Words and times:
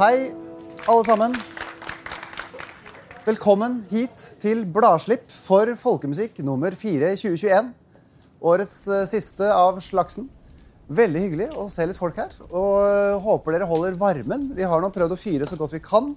Hei, 0.00 0.30
alle 0.88 1.04
sammen. 1.04 1.34
Velkommen 3.26 3.74
hit 3.90 4.22
til 4.40 4.62
Bladslipp 4.64 5.26
for 5.28 5.68
folkemusikk 5.76 6.40
nummer 6.40 6.72
4 6.72 7.10
2021. 7.20 7.68
Årets 8.40 8.78
eh, 8.88 9.02
siste 9.10 9.50
av 9.52 9.76
slagsen. 9.84 10.30
Veldig 10.90 11.22
hyggelig 11.22 11.48
å 11.54 11.68
se 11.70 11.86
litt 11.86 11.98
folk 12.00 12.18
her. 12.18 12.34
Og 12.50 12.74
eh, 12.82 13.20
håper 13.22 13.54
dere 13.54 13.70
holder 13.70 13.98
varmen. 13.98 14.50
Vi 14.56 14.66
har 14.66 14.82
nå 14.82 14.90
prøvd 14.94 15.14
å 15.14 15.20
fyre 15.20 15.46
så 15.46 15.58
godt 15.58 15.76
vi 15.76 15.82
kan. 15.84 16.12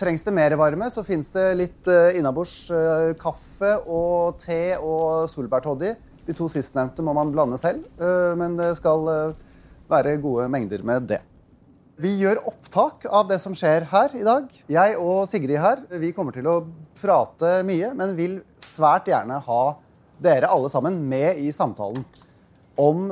Trengs 0.00 0.24
det 0.24 0.32
mer 0.32 0.56
varme, 0.56 0.88
så 0.92 1.04
fins 1.04 1.28
det 1.32 1.44
litt 1.56 1.88
uh, 1.88 2.16
innabords 2.16 2.70
eh, 2.72 3.10
kaffe 3.20 3.74
og 3.84 4.38
te 4.40 4.76
og 4.80 5.28
solbærtoddy. 5.32 5.94
De 6.28 6.34
to 6.36 6.44
sistnevnte 6.52 7.04
må 7.04 7.14
man 7.16 7.30
blande 7.32 7.56
selv, 7.60 7.86
eh, 7.96 8.34
men 8.36 8.58
det 8.58 8.74
skal 8.76 9.06
eh, 9.08 9.46
være 9.88 10.18
gode 10.20 10.44
mengder 10.52 10.84
med 10.84 11.06
det. 11.08 11.22
Vi 11.98 12.10
gjør 12.20 12.42
opptak 12.50 13.06
av 13.08 13.30
det 13.30 13.40
som 13.42 13.54
skjer 13.56 13.88
her 13.90 14.12
i 14.14 14.26
dag. 14.26 14.50
Jeg 14.70 14.98
og 15.00 15.22
Sigrid 15.30 15.58
her 15.58 15.80
vi 15.98 16.12
kommer 16.14 16.36
til 16.36 16.46
å 16.46 16.60
prate 17.00 17.62
mye, 17.66 17.94
men 17.96 18.12
vil 18.18 18.36
svært 18.62 19.08
gjerne 19.08 19.40
ha 19.48 19.62
dere 20.22 20.52
alle 20.52 20.68
sammen 20.70 21.00
med 21.08 21.40
i 21.40 21.48
samtalen 21.54 22.04
om 22.78 23.08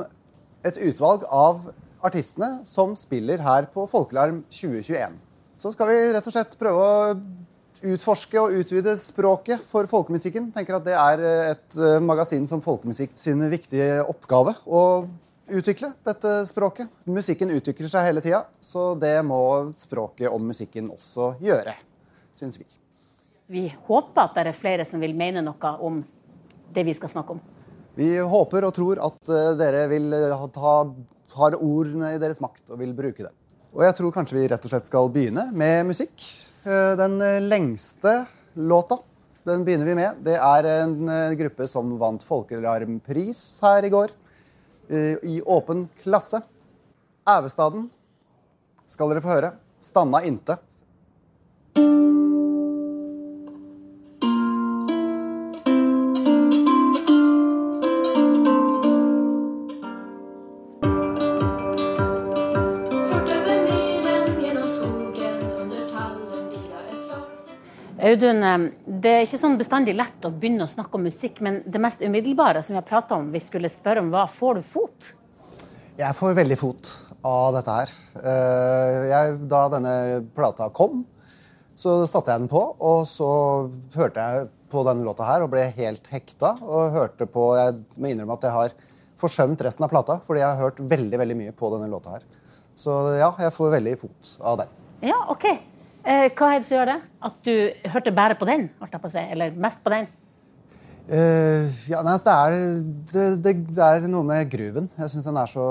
et 0.65 0.79
utvalg 0.89 1.25
av 1.29 1.67
artistene 2.05 2.61
som 2.67 2.95
spiller 2.97 3.41
her 3.43 3.67
på 3.73 3.85
Folkelarm 3.89 4.43
2021. 4.53 5.17
Så 5.57 5.73
skal 5.73 5.89
vi 5.89 5.99
rett 6.13 6.27
og 6.29 6.33
slett 6.35 6.57
prøve 6.59 6.87
å 6.87 7.15
utforske 7.87 8.41
og 8.41 8.55
utvide 8.57 8.95
språket 8.97 9.61
for 9.65 9.89
folkemusikken. 9.89 10.51
Tenker 10.53 10.77
at 10.77 10.85
Det 10.85 10.97
er 10.97 11.23
et 11.53 11.77
eh, 11.77 11.99
magasin 12.01 12.47
som 12.49 12.61
Folkemusikk 12.61 13.13
sin 13.17 13.41
viktige 13.51 14.03
oppgave 14.05 14.55
å 14.65 14.83
utvikle 15.47 15.91
dette 16.05 16.33
språket. 16.49 16.89
Musikken 17.05 17.53
utvikler 17.55 17.91
seg 17.91 18.07
hele 18.09 18.23
tida, 18.23 18.43
så 18.59 18.93
det 18.99 19.15
må 19.25 19.73
språket 19.79 20.31
om 20.33 20.49
musikken 20.49 20.89
også 20.93 21.35
gjøre, 21.43 21.75
syns 22.37 22.59
vi. 22.59 22.67
Vi 23.47 23.67
håper 23.87 24.25
at 24.25 24.35
det 24.35 24.49
er 24.49 24.57
flere 24.57 24.85
som 24.85 24.99
vil 24.99 25.15
mene 25.15 25.43
noe 25.45 25.75
om 25.79 26.01
det 26.75 26.83
vi 26.83 26.95
skal 26.97 27.13
snakke 27.13 27.37
om. 27.37 27.43
Vi 27.97 28.11
håper 28.21 28.67
og 28.67 28.75
tror 28.77 28.99
at 29.01 29.29
eh, 29.33 29.53
dere 29.57 29.87
vil 29.89 30.11
eh, 30.13 30.43
ta, 30.53 30.73
har 31.39 31.57
ordene 31.57 32.13
i 32.13 32.19
deres 32.21 32.39
makt 32.43 32.69
og 32.69 32.81
vil 32.83 32.93
bruke 32.97 33.25
det. 33.25 33.31
Og 33.73 33.81
jeg 33.87 33.95
tror 33.97 34.13
kanskje 34.13 34.37
vi 34.37 34.47
rett 34.51 34.67
og 34.67 34.71
slett 34.71 34.89
skal 34.89 35.09
begynne 35.13 35.47
med 35.57 35.89
musikk. 35.89 36.13
Eh, 36.61 36.93
Den 36.99 37.17
lengste 37.47 38.19
låta 38.53 38.99
den 39.47 39.63
begynner 39.65 39.89
vi 39.89 39.95
med. 39.97 40.21
Det 40.27 40.35
er 40.35 40.67
en 40.83 41.07
gruppe 41.39 41.69
som 41.71 41.93
vant 41.97 42.23
Folkealarmpris 42.27 43.41
her 43.63 43.85
i 43.87 43.91
går. 43.93 44.11
I 45.23 45.37
åpen 45.47 45.85
klasse. 46.01 46.41
Ævestaden 47.27 47.85
skal 48.91 49.13
dere 49.13 49.23
få 49.23 49.31
høre. 49.31 49.53
Stanna 49.79 50.19
inte. 50.27 50.57
Audun, 68.07 68.69
det 69.03 69.11
er 69.11 69.25
ikke 69.25 69.39
sånn 69.41 69.57
bestandig 69.59 69.95
lett 69.97 70.23
å 70.23 70.29
begynne 70.31 70.63
å 70.63 70.71
snakke 70.71 70.95
om 70.95 71.03
musikk, 71.09 71.41
men 71.43 71.59
det 71.67 71.81
mest 71.83 72.03
umiddelbare 72.05 72.61
som 72.63 72.75
vi 72.75 72.79
har 72.79 72.87
prata 72.87 73.17
om, 73.17 73.31
vi 73.33 73.41
skulle 73.43 73.71
spørre 73.71 74.03
om, 74.03 74.11
hva 74.13 74.23
får 74.31 74.59
du 74.59 74.63
fot? 74.63 75.09
Jeg 75.97 76.15
får 76.15 76.37
veldig 76.37 76.57
fot 76.61 76.91
av 77.25 77.55
dette 77.57 77.75
her. 77.79 77.93
Eh, 78.21 78.97
Jeg, 79.09 79.37
da 79.51 79.63
denne 79.73 79.93
plata 80.37 80.69
kom, 80.69 81.01
så 81.77 81.99
satte 82.09 82.31
jeg 82.31 82.45
den 82.45 82.51
på, 82.51 82.61
og 82.79 83.03
så 83.09 83.29
hørte 83.97 84.23
jeg 84.23 84.47
på 84.71 84.83
denne 84.87 85.05
låta 85.07 85.27
her 85.27 85.43
og 85.43 85.51
ble 85.51 85.65
helt 85.75 86.07
hekta. 86.11 86.55
Og 86.63 86.93
hørte 86.95 87.27
på 87.29 87.49
Jeg 87.57 87.79
må 87.97 88.11
innrømme 88.11 88.37
at 88.37 88.47
jeg 88.47 88.55
har 88.55 88.75
forsømt 89.17 89.61
resten 89.65 89.85
av 89.85 89.91
plata, 89.91 90.19
fordi 90.25 90.43
jeg 90.43 90.49
har 90.53 90.63
hørt 90.69 90.83
veldig 90.95 91.19
veldig 91.23 91.37
mye 91.39 91.55
på 91.57 91.71
denne 91.73 91.89
låta 91.91 92.17
her. 92.17 92.27
Så 92.77 92.93
ja, 93.17 93.33
jeg 93.41 93.55
får 93.55 93.73
veldig 93.79 93.97
fot 93.99 94.37
av 94.45 94.61
den. 94.61 94.77
Ja, 95.09 95.17
OK. 95.33 95.49
Eh, 96.07 96.29
hva 96.31 96.53
er 96.53 96.61
det 96.61 96.67
som 96.69 96.77
gjør 96.77 96.87
det? 96.87 96.97
At 97.27 97.39
du 97.43 97.53
hørte 97.91 98.13
bare 98.15 98.37
på 98.39 98.47
den? 98.47 98.69
på 98.79 99.09
seg, 99.11 99.27
Eller 99.33 99.55
mest 99.59 99.81
på 99.83 99.91
den? 99.91 100.07
Eh, 101.07 101.67
ja, 101.91 101.99
nei, 102.03 102.13
altså, 102.15 102.27
det, 102.27 102.35
er, 102.35 102.53
det, 103.11 103.25
det, 103.43 103.53
det 103.75 103.83
er 103.83 104.07
noe 104.11 104.23
med 104.27 104.47
grooven. 104.51 104.87
Jeg 104.95 105.11
syns 105.11 105.27
den 105.27 105.39
er 105.39 105.51
så 105.51 105.65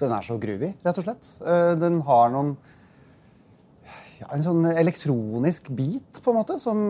Den 0.00 0.12
er 0.16 0.24
så 0.24 0.38
groovy, 0.40 0.72
rett 0.82 0.98
og 0.98 1.04
slett. 1.04 1.28
Eh, 1.44 1.74
den 1.80 2.00
har 2.08 2.32
noen 2.32 2.54
ja, 4.22 4.30
En 4.32 4.44
sånn 4.44 4.64
elektronisk 4.72 5.68
bit, 5.76 6.22
på 6.24 6.32
en 6.32 6.40
måte, 6.40 6.56
som, 6.60 6.80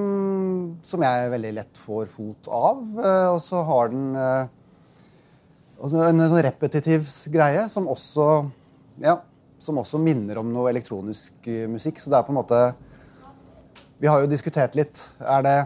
som 0.86 1.02
jeg 1.02 1.34
veldig 1.34 1.52
lett 1.58 1.82
får 1.82 2.06
fot 2.14 2.46
av. 2.46 2.86
Eh, 3.02 3.28
og 3.34 3.42
så 3.42 3.66
har 3.66 3.90
den 3.90 4.14
eh, 4.14 4.46
en, 5.82 5.98
en 5.98 6.24
sånn 6.28 6.46
repetitiv 6.46 7.10
greie 7.34 7.66
som 7.74 7.90
også 7.90 8.30
ja, 9.02 9.18
som 9.62 9.78
også 9.80 10.00
minner 10.02 10.40
om 10.40 10.50
noe 10.52 10.70
elektronisk 10.72 11.46
eh, 11.50 11.68
musikk. 11.70 12.00
Så 12.02 12.10
det 12.10 12.18
er 12.18 12.26
på 12.26 12.34
en 12.34 12.40
måte 12.40 12.62
Vi 14.02 14.10
har 14.10 14.22
jo 14.22 14.30
diskutert 14.30 14.74
litt. 14.74 14.98
Er 15.20 15.44
det 15.46 15.58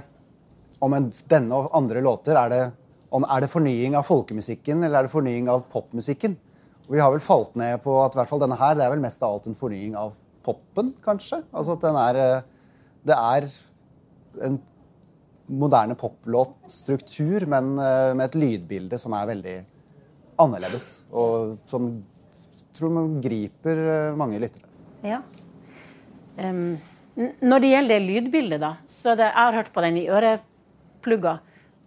om 0.85 0.93
en, 0.93 1.09
denne 1.31 1.57
og 1.57 1.71
andre 1.77 2.03
låter 2.05 2.37
er 2.37 2.53
det, 2.53 2.65
om, 3.09 3.25
er 3.25 3.41
det 3.41 3.49
fornying 3.53 3.97
av 3.97 4.05
folkemusikken 4.05 4.85
eller 4.85 5.01
er 5.01 5.07
det 5.07 5.15
fornying 5.15 5.49
av 5.49 5.65
popmusikken? 5.73 6.37
Og 6.87 6.95
vi 6.95 7.01
har 7.03 7.11
vel 7.15 7.25
falt 7.25 7.57
ned 7.59 7.81
på 7.83 7.97
at 8.05 8.15
hvert 8.15 8.31
fall 8.31 8.43
denne 8.43 8.59
her, 8.61 8.77
det 8.77 8.85
er 8.85 8.93
vel 8.93 9.03
mest 9.03 9.25
av 9.25 9.35
alt 9.35 9.49
en 9.49 9.59
fornying 9.59 9.97
av 9.99 10.13
poppen, 10.47 10.93
kanskje. 11.03 11.41
Altså 11.51 11.75
at 11.75 11.87
den 11.87 11.99
er 11.99 12.21
eh, 12.23 12.53
Det 13.07 13.17
er 13.17 13.49
en 14.47 14.61
moderne 15.47 15.95
poplåtstruktur, 15.99 17.47
men 17.51 17.77
eh, 17.79 18.13
med 18.19 18.27
et 18.29 18.39
lydbilde 18.39 18.99
som 18.99 19.15
er 19.17 19.31
veldig 19.31 19.57
annerledes. 20.43 21.07
Og 21.15 21.57
som 21.71 21.91
tror 22.77 22.93
man 22.95 23.17
griper 23.25 23.83
eh, 23.83 24.19
mange 24.19 24.41
lyttere. 24.43 24.69
Ja. 25.07 25.23
Um, 26.37 26.77
når 27.17 27.63
det 27.63 27.73
gjelder 27.73 27.95
det 27.97 28.07
lydbildet, 28.07 28.61
da, 28.61 28.75
så 28.91 29.15
det, 29.17 29.31
jeg 29.31 29.41
har 29.41 29.57
hørt 29.57 29.73
på 29.73 29.85
den 29.85 30.01
i 30.03 30.09
øreplugger. 30.13 31.43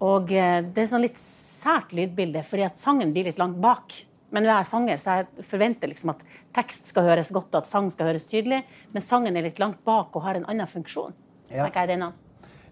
Og 0.05 0.31
eh, 0.33 0.59
det 0.65 0.83
er 0.83 0.89
sånn 0.89 1.05
litt 1.05 1.19
sært 1.19 1.93
lydbilde, 1.95 2.43
fordi 2.47 2.65
at 2.65 2.81
sangen 2.81 3.13
blir 3.13 3.29
litt 3.29 3.41
langt 3.41 3.59
bak. 3.61 3.93
Men 4.33 4.45
nå 4.45 4.51
er 4.51 4.59
jeg 4.61 4.69
sanger, 4.69 4.99
så 5.01 5.19
jeg 5.19 5.45
forventer 5.45 5.89
liksom 5.89 6.13
at 6.13 6.21
tekst 6.55 6.91
skal 6.91 7.07
høres 7.07 7.31
godt 7.33 7.53
og 7.53 7.63
at 7.63 7.69
sang 7.69 7.89
skal 7.93 8.11
høres 8.11 8.27
tydelig. 8.29 8.61
Men 8.93 9.05
sangen 9.05 9.37
er 9.37 9.47
litt 9.47 9.61
langt 9.61 9.81
bak 9.87 10.13
og 10.13 10.25
har 10.25 10.37
en 10.37 10.45
annen 10.49 10.69
funksjon. 10.69 11.15
Ja. 11.49 11.65
jeg 11.65 11.89
denne. 11.95 12.11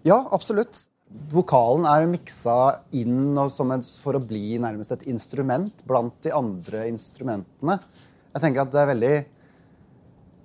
Ja, 0.06 0.20
absolutt. 0.34 0.84
Vokalen 1.32 1.86
er 1.88 2.04
miksa 2.10 2.54
inn 2.94 3.32
et, 3.40 3.88
for 4.02 4.18
å 4.18 4.22
bli 4.22 4.58
nærmest 4.60 4.92
et 4.94 5.06
instrument 5.10 5.82
blant 5.88 6.14
de 6.24 6.34
andre 6.36 6.84
instrumentene. 6.90 7.78
Jeg 8.38 8.46
tenker 8.46 8.64
at 8.64 8.72
det 8.72 8.80
er 8.80 8.90
veldig 8.92 9.12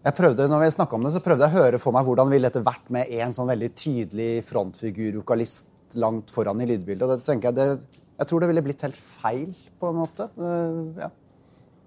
jeg 0.04 0.16
prøvde, 0.18 0.50
når 0.52 0.66
vi 0.66 0.86
om 0.98 1.06
det, 1.06 1.14
så 1.14 1.20
prøvde 1.24 1.48
jeg 1.48 1.56
å 1.56 1.64
høre 1.64 1.78
for 1.80 1.96
meg 1.96 2.04
hvordan 2.04 2.28
ville 2.28 2.50
dette 2.50 2.60
vært 2.66 2.90
med 2.92 3.12
en 3.24 3.32
sånn 3.32 3.48
veldig 3.48 3.70
tydelig 3.80 4.32
frontfigur-vokalist 4.50 5.96
langt 6.02 6.34
foran 6.34 6.60
i 6.60 6.68
lydbildet. 6.68 7.06
Og 7.06 7.14
det 7.14 7.28
tenker 7.30 7.54
jeg, 7.54 7.56
det, 7.56 8.02
jeg 8.20 8.28
tror 8.28 8.44
det 8.44 8.50
ville 8.50 8.64
blitt 8.66 8.84
helt 8.84 9.00
feil, 9.00 9.54
på 9.80 9.94
en 9.94 10.02
måte. 10.02 10.28
Det, 10.36 10.58
ja. 11.06 11.08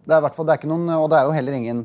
det 0.08 0.16
er 0.16 0.24
hvert 0.24 0.38
fall, 0.38 0.54
ikke 0.54 0.70
noen, 0.70 0.88
Og 0.96 1.10
det 1.12 1.18
er 1.18 1.28
jo 1.28 1.36
heller 1.36 1.58
ingen 1.58 1.84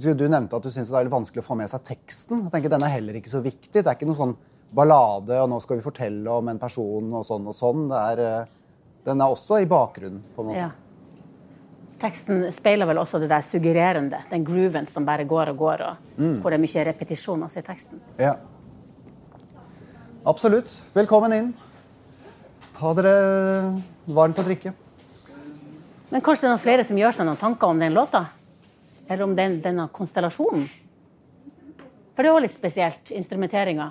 du 0.00 0.26
nevnte 0.28 0.56
at 0.56 0.64
du 0.64 0.70
syns 0.72 0.88
det 0.88 0.96
er 0.96 1.08
litt 1.08 1.12
vanskelig 1.12 1.42
å 1.42 1.48
få 1.48 1.56
med 1.60 1.68
seg 1.72 1.82
teksten. 1.88 2.44
Jeg 2.44 2.52
tenker 2.54 2.72
Den 2.72 2.84
er 2.86 2.94
heller 2.94 3.16
ikke 3.18 3.32
så 3.32 3.42
viktig. 3.44 3.72
Det 3.80 3.84
er 3.84 3.96
ikke 3.96 4.08
noe 4.08 4.20
sånn 4.20 4.36
ballade 4.76 5.40
og 5.42 5.48
nå 5.50 5.58
skal 5.60 5.80
vi 5.80 5.84
fortelle 5.84 6.36
om 6.36 6.52
en 6.52 6.60
person 6.62 7.16
og 7.16 7.26
sånn 7.26 7.48
og 7.50 7.56
sånn. 7.56 7.88
Er, 7.96 8.22
eh, 8.24 8.84
den 9.08 9.20
er 9.20 9.32
også 9.32 9.58
i 9.60 9.68
bakgrunnen, 9.68 10.22
på 10.36 10.44
en 10.44 10.52
måte. 10.52 10.68
Ja. 10.68 10.70
Teksten 12.00 12.46
speiler 12.54 12.88
vel 12.88 12.98
også 13.02 13.18
det 13.20 13.28
der 13.28 13.42
suggererende, 13.44 14.22
den 14.30 14.44
grooven 14.46 14.86
som 14.88 15.04
bare 15.04 15.26
går 15.28 15.52
og 15.52 15.58
går, 15.60 15.82
og 15.84 16.20
hvor 16.40 16.52
det 16.52 16.56
er 16.56 16.62
mye 16.62 16.84
repetisjon 16.88 17.42
også 17.44 17.60
i 17.60 17.66
teksten. 17.66 18.00
Ja. 18.16 18.38
Absolutt. 20.24 20.78
Velkommen 20.96 21.34
inn. 21.36 21.50
Ta 22.76 22.92
dere 22.96 23.12
varmt 24.08 24.40
å 24.40 24.44
drikke. 24.46 24.72
Men 26.10 26.24
kanskje 26.24 26.46
det 26.46 26.48
er 26.48 26.54
noen 26.54 26.62
flere 26.62 26.84
som 26.88 26.98
gjør 26.98 27.16
seg 27.18 27.28
noen 27.28 27.40
tanker 27.40 27.72
om 27.72 27.80
den 27.80 27.96
låta? 27.96 28.24
Eller 29.06 29.26
om 29.26 29.34
den, 29.36 29.58
denne 29.60 29.84
konstellasjonen? 29.92 30.64
For 32.14 32.24
det 32.24 32.30
er 32.30 32.32
jo 32.32 32.44
litt 32.46 32.54
spesielt, 32.54 33.12
instrumenteringa. 33.12 33.90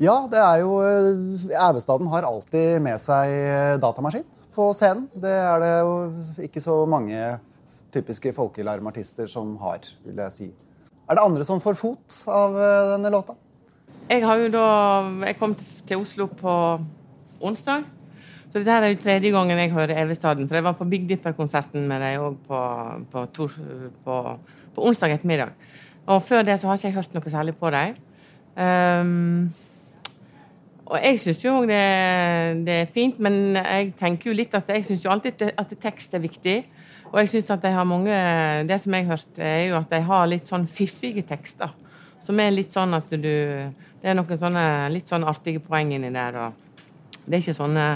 Ja, 0.00 0.18
det 0.32 0.40
er 0.40 0.60
jo 0.62 0.76
eh, 0.84 1.48
Ævestaden 1.68 2.08
har 2.12 2.28
alltid 2.28 2.80
med 2.84 3.00
seg 3.00 3.32
eh, 3.32 3.74
datamaskin 3.80 4.24
på 4.54 4.70
scenen. 4.76 5.06
Det 5.14 5.32
er 5.32 5.62
det 5.62 5.74
jo 5.80 5.94
ikke 6.46 6.62
så 6.64 6.80
mange 6.90 7.20
typiske 7.94 8.32
folkelarmartister 8.36 9.30
som 9.30 9.56
har, 9.62 9.84
vil 10.06 10.20
jeg 10.24 10.34
si. 10.34 10.50
Er 11.10 11.18
det 11.18 11.24
andre 11.26 11.46
som 11.46 11.62
får 11.62 11.78
fot 11.78 12.20
av 12.30 12.54
eh, 12.54 12.90
denne 12.92 13.10
låta? 13.10 13.34
Jeg 14.10 14.24
har 14.26 14.40
jo 14.42 14.50
da 14.50 14.66
Jeg 15.26 15.38
kom 15.38 15.54
til, 15.54 15.96
Oslo 15.98 16.26
på 16.26 16.52
onsdag. 17.40 17.86
Så 18.50 18.58
dette 18.58 18.74
er 18.74 18.90
jo 18.90 18.98
tredje 18.98 19.30
gangen 19.30 19.58
jeg 19.58 19.72
hører 19.74 19.98
Elvestaden. 20.02 20.48
For 20.50 20.58
jeg 20.58 20.66
var 20.66 20.74
på 20.78 20.86
Big 20.90 21.06
Dipper-konserten 21.10 21.86
med 21.86 22.02
dem 22.02 22.24
òg 22.26 22.38
på, 22.46 22.60
på, 23.12 23.26
på, 24.04 24.16
på 24.74 24.86
onsdag 24.90 25.14
ettermiddag. 25.14 25.54
Og 26.10 26.22
før 26.26 26.42
det 26.46 26.58
så 26.58 26.70
har 26.70 26.78
ikke 26.78 26.90
jeg 26.90 26.96
hørt 26.98 27.14
noe 27.14 27.32
særlig 27.34 27.54
på 27.58 27.70
dem. 27.74 27.98
Ehm, 28.58 29.50
og 30.90 30.98
jeg 30.98 31.20
syns 31.22 31.44
jo 31.44 31.52
det, 31.70 31.82
det 32.66 32.76
er 32.82 32.88
fint, 32.90 33.18
men 33.22 33.54
jeg 33.54 33.92
tenker 33.98 34.30
jo 34.30 34.34
litt 34.34 34.54
at 34.58 34.70
jeg 34.74 34.82
syns 34.88 35.04
jo 35.04 35.12
alltid 35.12 35.44
at, 35.52 35.74
tekst 35.78 36.16
er 36.18 36.22
viktig. 36.24 36.56
Og 37.12 37.20
jeg 37.22 37.30
synes 37.30 37.50
at 37.54 37.62
de 37.62 37.70
har 37.74 37.86
mange 37.86 38.16
Det 38.66 38.78
som 38.80 38.94
jeg 38.94 39.06
har 39.06 39.18
hørt, 39.18 39.38
er 39.38 39.62
jo 39.68 39.76
at 39.78 39.90
de 39.90 40.00
har 40.06 40.26
litt 40.30 40.50
sånn 40.50 40.66
fiffige 40.70 41.22
tekster. 41.26 41.70
Som 42.22 42.40
er 42.42 42.50
litt 42.54 42.74
sånn 42.74 42.94
at 42.94 43.10
du 43.10 43.20
Det 43.20 44.08
er 44.08 44.16
noen 44.16 44.38
sånne 44.38 44.64
litt 44.90 45.10
sånn 45.10 45.26
artige 45.26 45.62
poeng 45.62 45.92
inni 45.94 46.10
der. 46.10 46.38
Og 46.38 47.22
det 47.26 47.36
er 47.36 47.42
ikke 47.44 47.60
sånne 47.60 47.86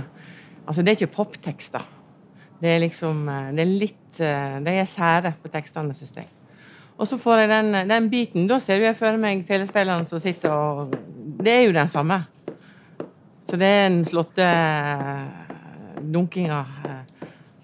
Altså, 0.64 0.82
det 0.82 0.92
er 0.92 0.98
ikke 0.98 1.16
poptekster. 1.16 1.82
Det 2.60 2.76
er 2.76 2.82
liksom 2.84 3.26
Det 3.26 3.64
er 3.64 3.72
litt 3.72 4.18
De 4.18 4.70
er 4.70 4.86
sære 4.86 5.34
på 5.42 5.50
tekstene, 5.50 5.94
syns 5.94 6.14
jeg. 6.14 6.30
Og 6.94 7.08
så 7.10 7.18
får 7.18 7.42
jeg 7.42 7.50
den, 7.50 7.88
den 7.90 8.06
biten. 8.10 8.46
Da 8.46 8.60
ser 8.62 8.78
du 8.78 8.86
jeg 8.86 8.94
for 8.94 9.18
meg 9.18 9.42
felespilleren 9.48 10.06
som 10.06 10.22
sitter 10.22 10.54
og 10.54 10.94
Det 11.42 11.50
er 11.50 11.66
jo 11.66 11.74
den 11.74 11.90
samme. 11.90 12.22
Så 13.44 13.58
det 13.60 13.68
er 13.68 13.86
en 13.86 14.00
slåtte 14.06 14.46
dunkinga 16.00 16.60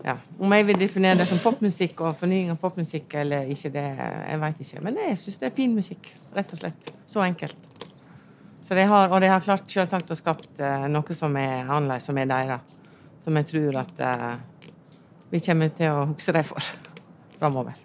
ja. 0.05 0.15
Om 0.41 0.53
jeg 0.57 0.67
vil 0.71 0.79
definere 0.81 1.19
det 1.21 1.27
som 1.29 1.41
popmusikk 1.43 2.01
og 2.05 2.17
fornying 2.17 2.53
av 2.53 2.61
popmusikk 2.61 3.19
eller 3.21 3.49
ikke, 3.53 3.73
det 3.75 3.85
jeg 3.85 4.41
vet 4.45 4.63
ikke. 4.65 4.85
Men 4.87 5.01
jeg 5.05 5.19
syns 5.21 5.41
det 5.43 5.51
er 5.51 5.57
fin 5.57 5.75
musikk. 5.77 6.13
Rett 6.37 6.55
og 6.55 6.63
slett. 6.63 6.93
Så 7.09 7.25
enkelt. 7.25 7.69
Så 8.65 8.77
de 8.79 8.87
har, 8.87 9.11
og 9.11 9.21
de 9.21 9.29
har 9.29 9.45
klart 9.45 9.69
selvsagt 9.73 10.13
å 10.13 10.17
skapt 10.17 10.61
eh, 10.63 10.87
noe 10.93 11.17
som 11.17 11.37
er 11.37 11.67
annerledes, 11.67 12.07
som 12.09 12.19
er 12.21 12.29
deres. 12.31 12.75
Som 13.21 13.37
jeg 13.37 13.49
tror 13.51 13.81
at 13.83 14.03
eh, 14.07 14.73
vi 15.33 15.43
kommer 15.45 15.73
til 15.77 15.93
å 15.93 16.09
huske 16.13 16.35
dem 16.37 16.49
for 16.49 16.73
framover. 17.41 17.77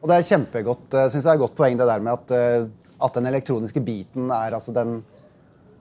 Og 0.00 0.08
det 0.08 0.16
er 0.16 0.28
kjempegodt, 0.30 0.96
synes 1.12 1.20
jeg 1.20 1.28
er 1.28 1.36
et 1.36 1.42
godt 1.42 1.58
poeng 1.58 1.76
det 1.78 1.88
der 1.90 2.02
med 2.02 2.16
at, 2.16 2.34
eh, 2.34 2.68
at 3.00 3.18
den 3.18 3.28
elektroniske 3.30 3.82
biten 3.84 4.32
er 4.34 4.56
altså 4.56 4.74
den, 4.74 5.02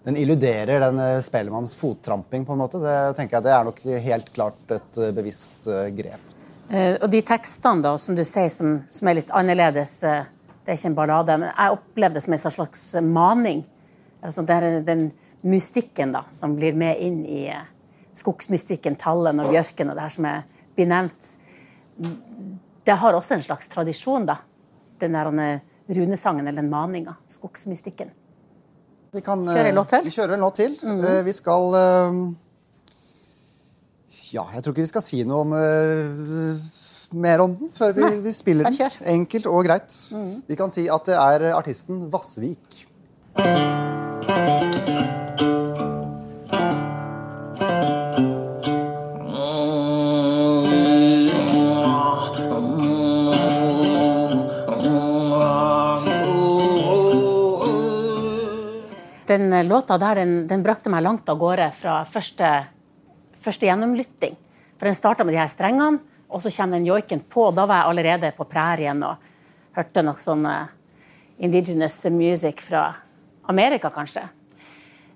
den 0.03 0.17
illuderer 0.17 0.79
den 0.79 1.23
spellemanns 1.23 1.75
fottramping, 1.75 2.45
på 2.45 2.55
en 2.55 2.61
måte. 2.61 2.81
Det 2.83 2.97
tenker 3.17 3.37
jeg 3.37 3.47
det 3.47 3.53
er 3.55 3.67
nok 3.67 3.79
helt 4.05 4.33
klart 4.33 4.75
et 4.75 4.99
eh, 4.99 5.13
bevisst 5.15 5.67
eh, 5.67 5.89
grep. 5.95 6.29
Eh, 6.69 6.95
og 7.01 7.09
de 7.11 7.21
tekstene 7.25 7.83
da, 7.83 7.95
som 7.97 8.17
du 8.17 8.23
sier, 8.23 8.51
som, 8.53 8.77
som 8.93 9.09
er 9.09 9.19
litt 9.19 9.33
annerledes 9.35 9.95
eh, 10.05 10.27
Det 10.63 10.75
er 10.75 10.77
ikke 10.77 10.89
en 10.91 10.97
ballade, 10.97 11.35
men 11.41 11.49
jeg 11.49 11.75
opplevde 11.75 12.19
det 12.19 12.23
som 12.23 12.35
en 12.35 12.45
slags 12.45 12.83
maning. 13.01 13.63
Altså, 14.21 14.43
det 14.45 14.55
er 14.55 14.81
den 14.85 15.09
mystikken 15.41 16.11
da, 16.13 16.23
som 16.31 16.53
blir 16.55 16.75
med 16.77 16.99
inn 17.01 17.23
i 17.25 17.47
eh, 17.49 17.65
skogsmystikken, 18.19 18.99
tallen 18.99 19.41
og 19.41 19.49
bjørken 19.53 19.89
og 19.89 19.97
det 19.97 20.05
her 20.05 20.13
som 20.13 20.27
er 20.29 20.43
benevnt. 20.77 21.33
Det 22.85 22.97
har 23.01 23.15
også 23.15 23.37
en 23.37 23.45
slags 23.45 23.71
tradisjon, 23.71 24.27
da. 24.29 24.37
Den 24.99 25.15
der 25.17 25.31
eh, 25.41 25.65
runesangen 25.89 26.47
eller 26.47 26.61
den 26.61 26.71
maninga. 26.71 27.15
Skogsmystikken. 27.27 28.11
Vi 29.15 29.21
kan, 29.25 29.41
kjøre 29.41 29.71
en 29.71 29.79
låt 29.79 29.89
til? 29.89 30.03
Vi 30.05 30.13
kjører 30.13 30.35
en 30.35 30.43
låt 30.45 30.59
til. 30.59 30.75
Eh, 30.85 31.21
Vi 31.25 31.33
skal 31.33 31.77
eh, 31.79 32.19
Ja, 34.35 34.43
jeg 34.53 34.61
tror 34.63 34.75
ikke 34.75 34.85
vi 34.85 34.91
skal 34.91 35.05
si 35.05 35.23
noe 35.25 35.41
om 35.47 35.55
eh, 35.57 36.67
mer 37.17 37.41
om 37.41 37.55
den 37.57 37.71
før 37.73 37.95
vi, 37.97 38.05
vi 38.27 38.33
spiller 38.35 38.69
den. 38.69 38.99
Enkelt 39.15 39.49
og 39.49 39.65
greit. 39.65 39.95
Vi 40.45 40.59
kan 40.59 40.69
si 40.69 40.85
at 40.93 41.09
det 41.09 41.17
er 41.17 41.49
artisten 41.57 42.05
Vassvik. 42.13 42.83
Den 59.29 59.53
eh, 59.53 59.65
låta 59.65 59.97
der, 59.97 60.15
den, 60.23 60.47
den 60.47 60.63
brakte 60.65 60.89
meg 60.89 61.03
langt 61.05 61.29
av 61.29 61.37
gårde 61.37 61.69
fra 61.75 61.99
første, 62.09 62.49
første 63.37 63.67
gjennomlytting. 63.69 64.33
For 64.79 64.89
den 64.89 64.97
starta 64.97 65.25
med 65.27 65.35
de 65.35 65.41
her 65.41 65.51
strengene, 65.51 66.01
og 66.29 66.41
så 66.41 66.51
kommer 66.53 66.79
den 66.79 66.87
joiken 66.87 67.21
på. 67.29 67.49
Da 67.53 67.67
var 67.69 67.83
jeg 67.83 67.91
allerede 67.91 68.33
på 68.37 68.47
prærien 68.49 69.03
og 69.05 69.29
hørte 69.77 70.03
noe 70.05 70.21
sånn 70.21 70.47
eh, 70.49 70.73
indigenous 71.45 72.01
music 72.11 72.63
fra 72.65 72.89
Amerika, 73.49 73.91
kanskje. 73.93 74.25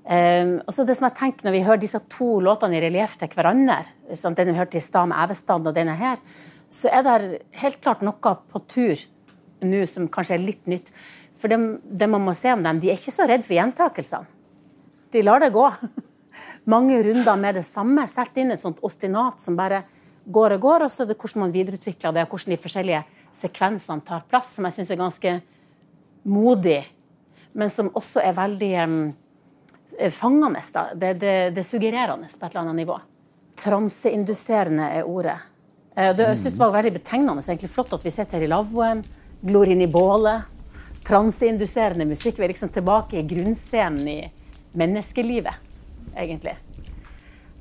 Um, 0.04 0.58
og 0.68 0.74
så 0.76 0.84
det 0.84 0.98
som 0.98 1.06
jeg 1.08 1.16
tenker 1.16 1.46
Når 1.48 1.54
vi 1.56 1.60
hører 1.64 1.80
disse 1.80 2.00
to 2.12 2.26
låtene 2.44 2.76
i 2.76 2.82
relieff 2.84 3.14
til 3.16 3.30
hverandre, 3.32 3.86
sånn, 4.20 4.36
den 4.36 4.50
vi 4.52 4.58
hørte 4.58 4.76
i 4.76 4.84
stad 4.84 5.08
med 5.08 5.16
Evestad 5.24 5.70
og 5.70 5.78
denne 5.78 5.96
her, 5.96 6.20
så 6.68 6.92
er 6.92 7.06
det 7.06 7.38
helt 7.62 7.80
klart 7.80 8.04
noe 8.04 8.20
på 8.20 8.62
tur 8.68 9.00
nå 9.64 9.86
som 9.88 10.10
kanskje 10.12 10.36
er 10.36 10.44
litt 10.44 10.68
nytt. 10.68 10.92
For 11.44 11.52
det, 11.52 11.60
det 11.84 12.08
man 12.08 12.24
må 12.24 12.32
se 12.40 12.54
om 12.56 12.62
dem, 12.64 12.78
de 12.80 12.88
er 12.88 12.96
ikke 12.96 13.12
så 13.12 13.26
redd 13.28 13.44
for 13.44 13.58
gjentakelsene. 13.58 14.30
De 15.12 15.22
lar 15.28 15.44
det 15.44 15.50
gå. 15.52 15.66
Mange 16.74 17.02
runder 17.04 17.36
med 17.36 17.58
det 17.60 17.66
samme. 17.68 18.06
Sett 18.08 18.38
inn 18.40 18.54
et 18.56 18.62
sånt 18.64 18.80
ostinat 18.88 19.44
som 19.44 19.58
bare 19.60 19.82
går 20.24 20.56
og 20.56 20.64
går, 20.64 20.86
og 20.86 20.94
så 20.94 21.04
er 21.04 21.10
det 21.12 21.18
hvordan 21.20 21.44
man 21.44 21.52
videreutvikler 21.52 22.16
det, 22.16 22.24
og 22.24 22.32
hvordan 22.32 22.56
de 22.56 22.60
forskjellige 22.64 23.02
sekvensene 23.36 24.08
tar 24.08 24.24
plass, 24.32 24.54
som 24.56 24.70
jeg 24.70 24.78
syns 24.78 24.94
er 24.96 25.02
ganske 25.02 25.34
modig, 26.32 26.80
men 27.60 27.70
som 27.70 27.92
også 27.92 28.24
er 28.24 28.38
veldig 28.38 28.72
um, 28.88 28.96
fangende. 30.16 30.64
Da. 30.72 30.86
Det, 30.96 31.12
det, 31.20 31.34
det 31.58 31.66
er 31.66 31.68
suggererende 31.68 32.32
på 32.32 32.40
et 32.40 32.54
eller 32.54 32.64
annet 32.64 32.80
nivå. 32.86 32.98
Transeinduserende 33.60 34.88
er 35.02 35.12
ordet. 35.12 35.36
Eh, 35.92 36.16
Det 36.16 36.30
jeg 36.32 36.40
synes 36.46 36.56
det 36.56 36.64
var 36.64 36.74
veldig 36.80 36.96
betegnende. 37.02 37.44
egentlig 37.44 37.70
Flott 37.76 37.94
at 37.94 38.08
vi 38.08 38.16
sitter 38.16 38.40
her 38.40 38.48
i 38.48 38.54
lavvoen, 38.56 39.04
glor 39.44 39.68
inn 39.68 39.84
i 39.84 39.92
bålet. 39.92 40.53
Transeinduserende 41.08 42.08
musikk. 42.08 42.38
Vi 42.40 42.46
er 42.48 42.54
liksom 42.54 42.72
tilbake 42.74 43.20
i 43.20 43.26
grunnscenen 43.28 44.08
i 44.08 44.20
menneskelivet, 44.78 45.54
egentlig. 46.16 46.56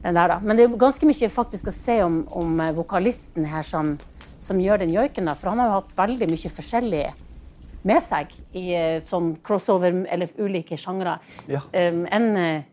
Den 0.02 0.14
der, 0.18 0.28
da. 0.34 0.38
Men 0.42 0.58
det 0.58 0.66
er 0.66 0.78
ganske 0.78 1.06
mye 1.06 1.28
faktisk 1.30 1.70
å 1.70 1.74
se 1.74 2.00
om, 2.02 2.22
om 2.34 2.60
eh, 2.62 2.72
vokalisten 2.74 3.46
her 3.46 3.66
som, 3.66 3.94
som 4.42 4.58
gjør 4.62 4.82
den 4.82 4.94
joiken. 4.94 5.28
da, 5.30 5.36
For 5.38 5.52
han 5.52 5.62
har 5.62 5.70
jo 5.70 5.78
hatt 5.80 5.92
veldig 5.98 6.28
mye 6.30 6.52
forskjellig 6.56 7.04
med 7.86 8.02
seg 8.02 8.34
i 8.58 8.66
eh, 8.78 8.98
sånn 9.06 9.36
crossover 9.44 10.02
eller 10.10 10.30
ulike 10.42 10.78
sjangre. 10.78 11.18
Ja. 11.50 11.62
Um, 11.70 12.04
en 12.10 12.28
uh, 12.38 12.66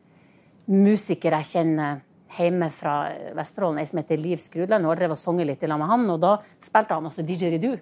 musiker 0.69 1.37
jeg 1.39 1.49
kjenner 1.53 2.01
hjemme 2.37 2.69
fra 2.73 2.95
Vesterålen, 3.37 3.81
ei 3.81 3.89
som 3.89 4.01
heter 4.01 4.21
Liv 4.21 4.41
Skrudland, 4.41 4.85
hun 4.85 4.91
har 4.91 4.99
drevet 4.99 5.17
og 5.17 5.21
sunget 5.21 5.49
litt 5.49 5.63
i 5.65 5.69
lag 5.69 5.81
med 5.81 5.89
han, 5.89 6.05
og 6.13 6.19
da 6.21 6.35
spilte 6.61 6.93
han 6.93 7.09
også 7.09 7.25
didgeridoo 7.25 7.79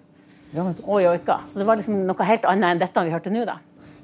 Ja, 0.54 0.64
og 0.64 1.00
joika. 1.02 1.40
Så 1.48 1.60
det 1.60 1.66
var 1.68 1.78
liksom 1.78 2.04
noe 2.08 2.28
helt 2.28 2.46
annet 2.48 2.72
enn 2.72 2.82
dette 2.82 3.04
vi 3.06 3.14
hørte 3.14 3.32
nå, 3.32 3.44
da. 3.48 3.58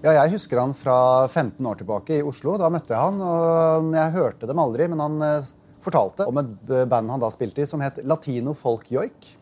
Ja, 0.05 0.13
jeg 0.19 0.35
husker 0.35 0.61
han 0.61 0.75
fra 0.77 0.97
15 1.31 1.65
år 1.65 1.79
tilbake 1.81 2.19
i 2.19 2.25
Oslo. 2.27 2.59
Da 2.61 2.69
møtte 2.73 2.93
jeg 2.93 3.01
han, 3.01 3.23
og 3.25 3.95
jeg 3.97 4.17
hørte 4.19 4.51
dem 4.51 4.61
aldri, 4.61 4.89
men 4.93 5.01
han 5.01 5.25
eh, 5.25 5.55
fortalte 5.85 6.29
om 6.29 6.43
et 6.43 6.75
band 6.91 7.15
han 7.15 7.23
da 7.23 7.33
spilte 7.33 7.65
i 7.65 7.69
som 7.69 7.81
het 7.85 8.03
Latino 8.05 8.57
Folk 8.59 8.93
Joik. 8.93 9.33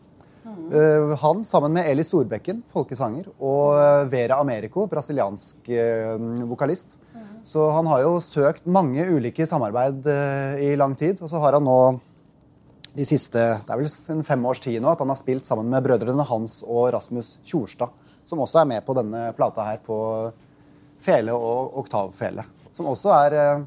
Mm. 0.43 1.13
han 1.21 1.39
sammen 1.47 1.71
med 1.71 1.87
Eli 1.87 2.03
Storbekken, 2.03 2.59
folkesanger, 2.67 3.29
og 3.39 3.77
eh, 3.79 4.09
Vera 4.11 4.41
Americo, 4.43 4.83
brasiliansk 4.91 5.71
vokalist. 5.71 6.49
vokalist. 6.51 6.97
Så 7.43 7.65
han 7.75 7.87
har 7.91 8.05
jo 8.05 8.17
søkt 8.23 8.67
mange 8.71 9.03
ulike 9.11 9.45
samarbeid 9.47 10.07
eh, 10.07 10.61
i 10.69 10.75
lang 10.79 10.95
tid, 10.95 11.19
og 11.19 11.27
så 11.27 11.41
har 11.43 11.57
han 11.57 11.65
nå 11.67 11.79
de 12.93 13.05
siste 13.07 13.41
det 13.65 13.73
er 13.73 13.79
vel 13.79 13.89
sin 13.89 14.23
fem 14.25 14.43
års 14.45 14.61
tid 14.63 14.81
nå 14.81 14.91
at 14.91 15.01
han 15.01 15.09
har 15.09 15.19
spilt 15.19 15.47
sammen 15.47 15.69
med 15.71 15.85
brødrene 15.85 16.25
Hans 16.29 16.59
og 16.63 16.91
Rasmus 16.93 17.37
Tjorstad, 17.43 17.93
som 18.25 18.41
også 18.43 18.61
er 18.61 18.69
med 18.69 18.85
på 18.85 18.95
denne 18.97 19.31
plata 19.37 19.65
her 19.67 19.79
på 19.83 19.97
fele 21.03 21.33
og 21.35 21.79
oktavfele. 21.83 22.45
Som 22.73 22.87
også 22.89 23.11
er 23.15 23.37
eh, 23.37 23.63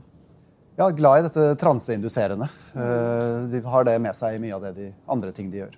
ja, 0.78 0.88
glad 0.90 1.18
i 1.18 1.26
dette 1.26 1.48
transeinduserende. 1.60 2.48
Eh, 2.74 3.42
De 3.52 3.60
har 3.66 3.84
det 3.88 3.98
med 4.02 4.16
seg 4.16 4.36
i 4.36 4.40
mye 4.42 4.56
av 4.56 4.64
det 4.68 4.72
de 4.78 4.88
andre 5.12 5.34
ting 5.36 5.50
de 5.52 5.64
gjør. 5.64 5.76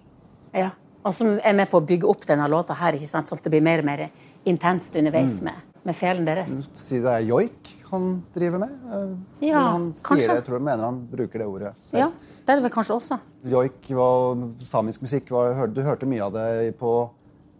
Ja. 0.56 0.70
Og 1.06 1.14
som 1.14 1.36
er 1.38 1.54
med 1.56 1.70
på 1.70 1.80
å 1.80 1.86
bygge 1.86 2.08
opp 2.10 2.26
denne 2.28 2.48
låta 2.50 2.74
her, 2.76 2.96
ikke 2.98 3.08
sant? 3.08 3.30
sånn 3.30 3.38
at 3.40 3.46
det 3.46 3.52
blir 3.54 3.64
mer 3.64 3.80
og 3.80 3.86
mer 3.88 4.08
intenst 4.48 4.96
underveis 4.98 5.38
med, 5.44 5.56
med 5.88 5.96
felen 5.98 6.28
deres. 6.28 6.52
Si 6.78 7.00
det 7.02 7.10
er 7.16 7.26
joik 7.28 7.74
han 7.88 8.08
driver 8.36 8.60
med? 8.60 8.72
eh, 8.92 9.12
Ja, 9.48 9.62
han 9.72 9.86
sier 9.96 10.08
kanskje. 10.10 10.26
det, 10.28 10.34
jeg 10.42 10.46
tror 10.48 10.58
jeg 10.60 10.66
mener 10.68 10.84
han 10.90 10.98
bruker 11.08 11.40
det 11.40 11.46
ordet 11.48 11.70
selv. 11.80 12.02
Ja, 12.02 12.08
det 12.44 12.52
er 12.52 12.58
det 12.60 12.66
vel 12.68 12.74
kanskje 12.74 12.96
også. 13.00 13.16
Joik 13.48 13.88
var 13.96 14.42
samisk 14.68 15.06
musikk. 15.06 15.30
Var, 15.32 15.66
du 15.72 15.80
hørte 15.86 16.08
mye 16.10 16.26
av 16.26 16.34
det 16.36 16.74
på 16.80 16.90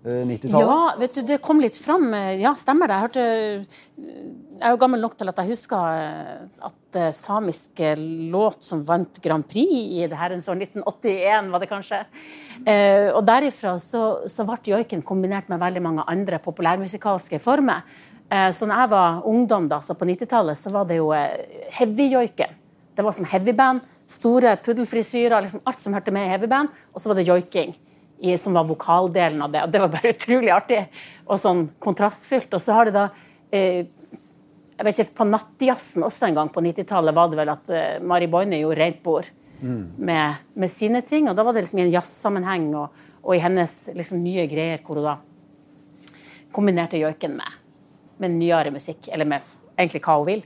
eh, 0.05 0.27
90-tallet. 0.29 0.69
Ja, 0.69 0.99
vet 1.01 1.15
du, 1.17 1.23
det 1.31 1.39
kom 1.45 1.63
litt 1.65 1.79
fram. 1.81 2.11
eh, 2.13 2.35
Ja, 2.43 2.53
stemmer 2.61 2.91
det. 2.93 2.99
Jeg 2.99 3.07
hørte 3.07 3.25
eh, 3.25 4.19
Jeg 4.59 4.67
er 4.69 4.75
jo 4.75 4.81
gammel 4.83 5.01
nok 5.01 5.17
til 5.17 5.29
at 5.33 5.41
jeg 5.41 5.53
husker 5.55 5.97
eh, 6.03 6.45
at 6.69 6.99
eh, 7.01 7.09
samiske 7.15 7.95
låt 8.33 8.61
som 8.69 8.85
vant 8.85 9.21
Grand 9.25 9.47
Prix 9.49 9.71
i 9.97 10.05
det 10.11 10.19
herrens 10.19 10.49
år 10.51 10.61
1981, 10.61 11.49
var 11.55 11.65
det 11.65 11.71
kanskje. 11.73 12.03
Eh, 12.67 13.09
og 13.15 13.25
derifra 13.29 13.77
så, 13.81 14.05
så 14.29 14.45
ble 14.49 14.61
joiken 14.75 15.01
kombinert 15.09 15.49
med 15.49 15.61
veldig 15.65 15.83
mange 15.89 16.05
andre 16.11 16.37
populærmusikalske 16.45 17.41
former. 17.41 17.87
Eh, 18.31 18.51
så 18.53 18.67
når 18.69 18.83
jeg 18.83 18.91
var 18.93 19.21
ungdom, 19.29 19.69
da, 19.71 19.81
så 19.81 19.97
på 19.97 20.09
90-tallet, 20.09 20.59
så 20.59 20.73
var 20.73 20.89
det 20.89 20.99
jo 21.01 21.11
eh, 21.17 21.65
heavy-joiken. 21.79 22.57
Det 22.97 23.05
var 23.05 23.17
som 23.17 23.29
heavyband. 23.29 23.85
Store 24.09 24.57
puddelfrisyrer, 24.65 25.43
liksom 25.45 25.65
alt 25.69 25.85
som 25.85 25.95
hørte 25.97 26.13
med 26.13 26.27
i 26.27 26.33
heavyband. 26.33 26.73
Og 26.93 27.01
så 27.01 27.11
var 27.11 27.19
det 27.19 27.29
joiking, 27.29 27.75
som 28.41 28.57
var 28.57 28.67
vokaldelen 28.69 29.41
av 29.45 29.53
det. 29.53 29.63
Og 29.65 29.73
det 29.73 29.83
var 29.85 29.95
bare 29.95 30.13
utrolig 30.17 30.53
artig 30.53 30.83
og 31.27 31.41
sånn 31.41 31.67
kontrastfylt. 31.81 32.53
Og 32.57 32.65
så 32.65 32.77
har 32.77 32.89
det 32.89 32.97
da 32.97 33.07
eh, 33.53 33.89
jeg 34.79 34.87
vet 34.87 35.01
ikke, 35.03 35.17
På 35.19 35.27
nattjazzen 35.27 36.05
også 36.07 36.29
en 36.29 36.37
gang 36.37 36.51
på 36.55 36.63
90-tallet 36.63 37.17
var 37.17 37.31
det 37.33 37.39
vel 37.41 37.51
at 37.51 37.71
Mari 38.07 38.29
Boine 38.31 38.61
gjorde 38.61 38.79
rent 38.79 39.01
bord 39.03 39.27
med, 39.59 40.45
med 40.55 40.71
sine 40.71 41.01
ting. 41.03 41.27
Og 41.27 41.35
da 41.35 41.43
var 41.43 41.57
det 41.57 41.65
liksom 41.65 41.81
i 41.81 41.89
en 41.89 41.91
jazzsammenheng 41.97 42.69
og, 42.79 43.01
og 43.25 43.33
i 43.35 43.41
hennes 43.43 43.73
liksom 43.99 44.21
nye 44.23 44.47
greier 44.47 44.79
hvor 44.87 45.01
hun 45.01 45.09
da 45.09 45.17
kombinerte 46.55 47.01
joiken 47.01 47.35
med, 47.41 47.59
med 48.23 48.37
nyere 48.37 48.73
musikk, 48.75 49.09
eller 49.13 49.29
med 49.29 49.47
egentlig 49.79 50.03
hva 50.05 50.19
hun 50.19 50.29
vil. 50.29 50.45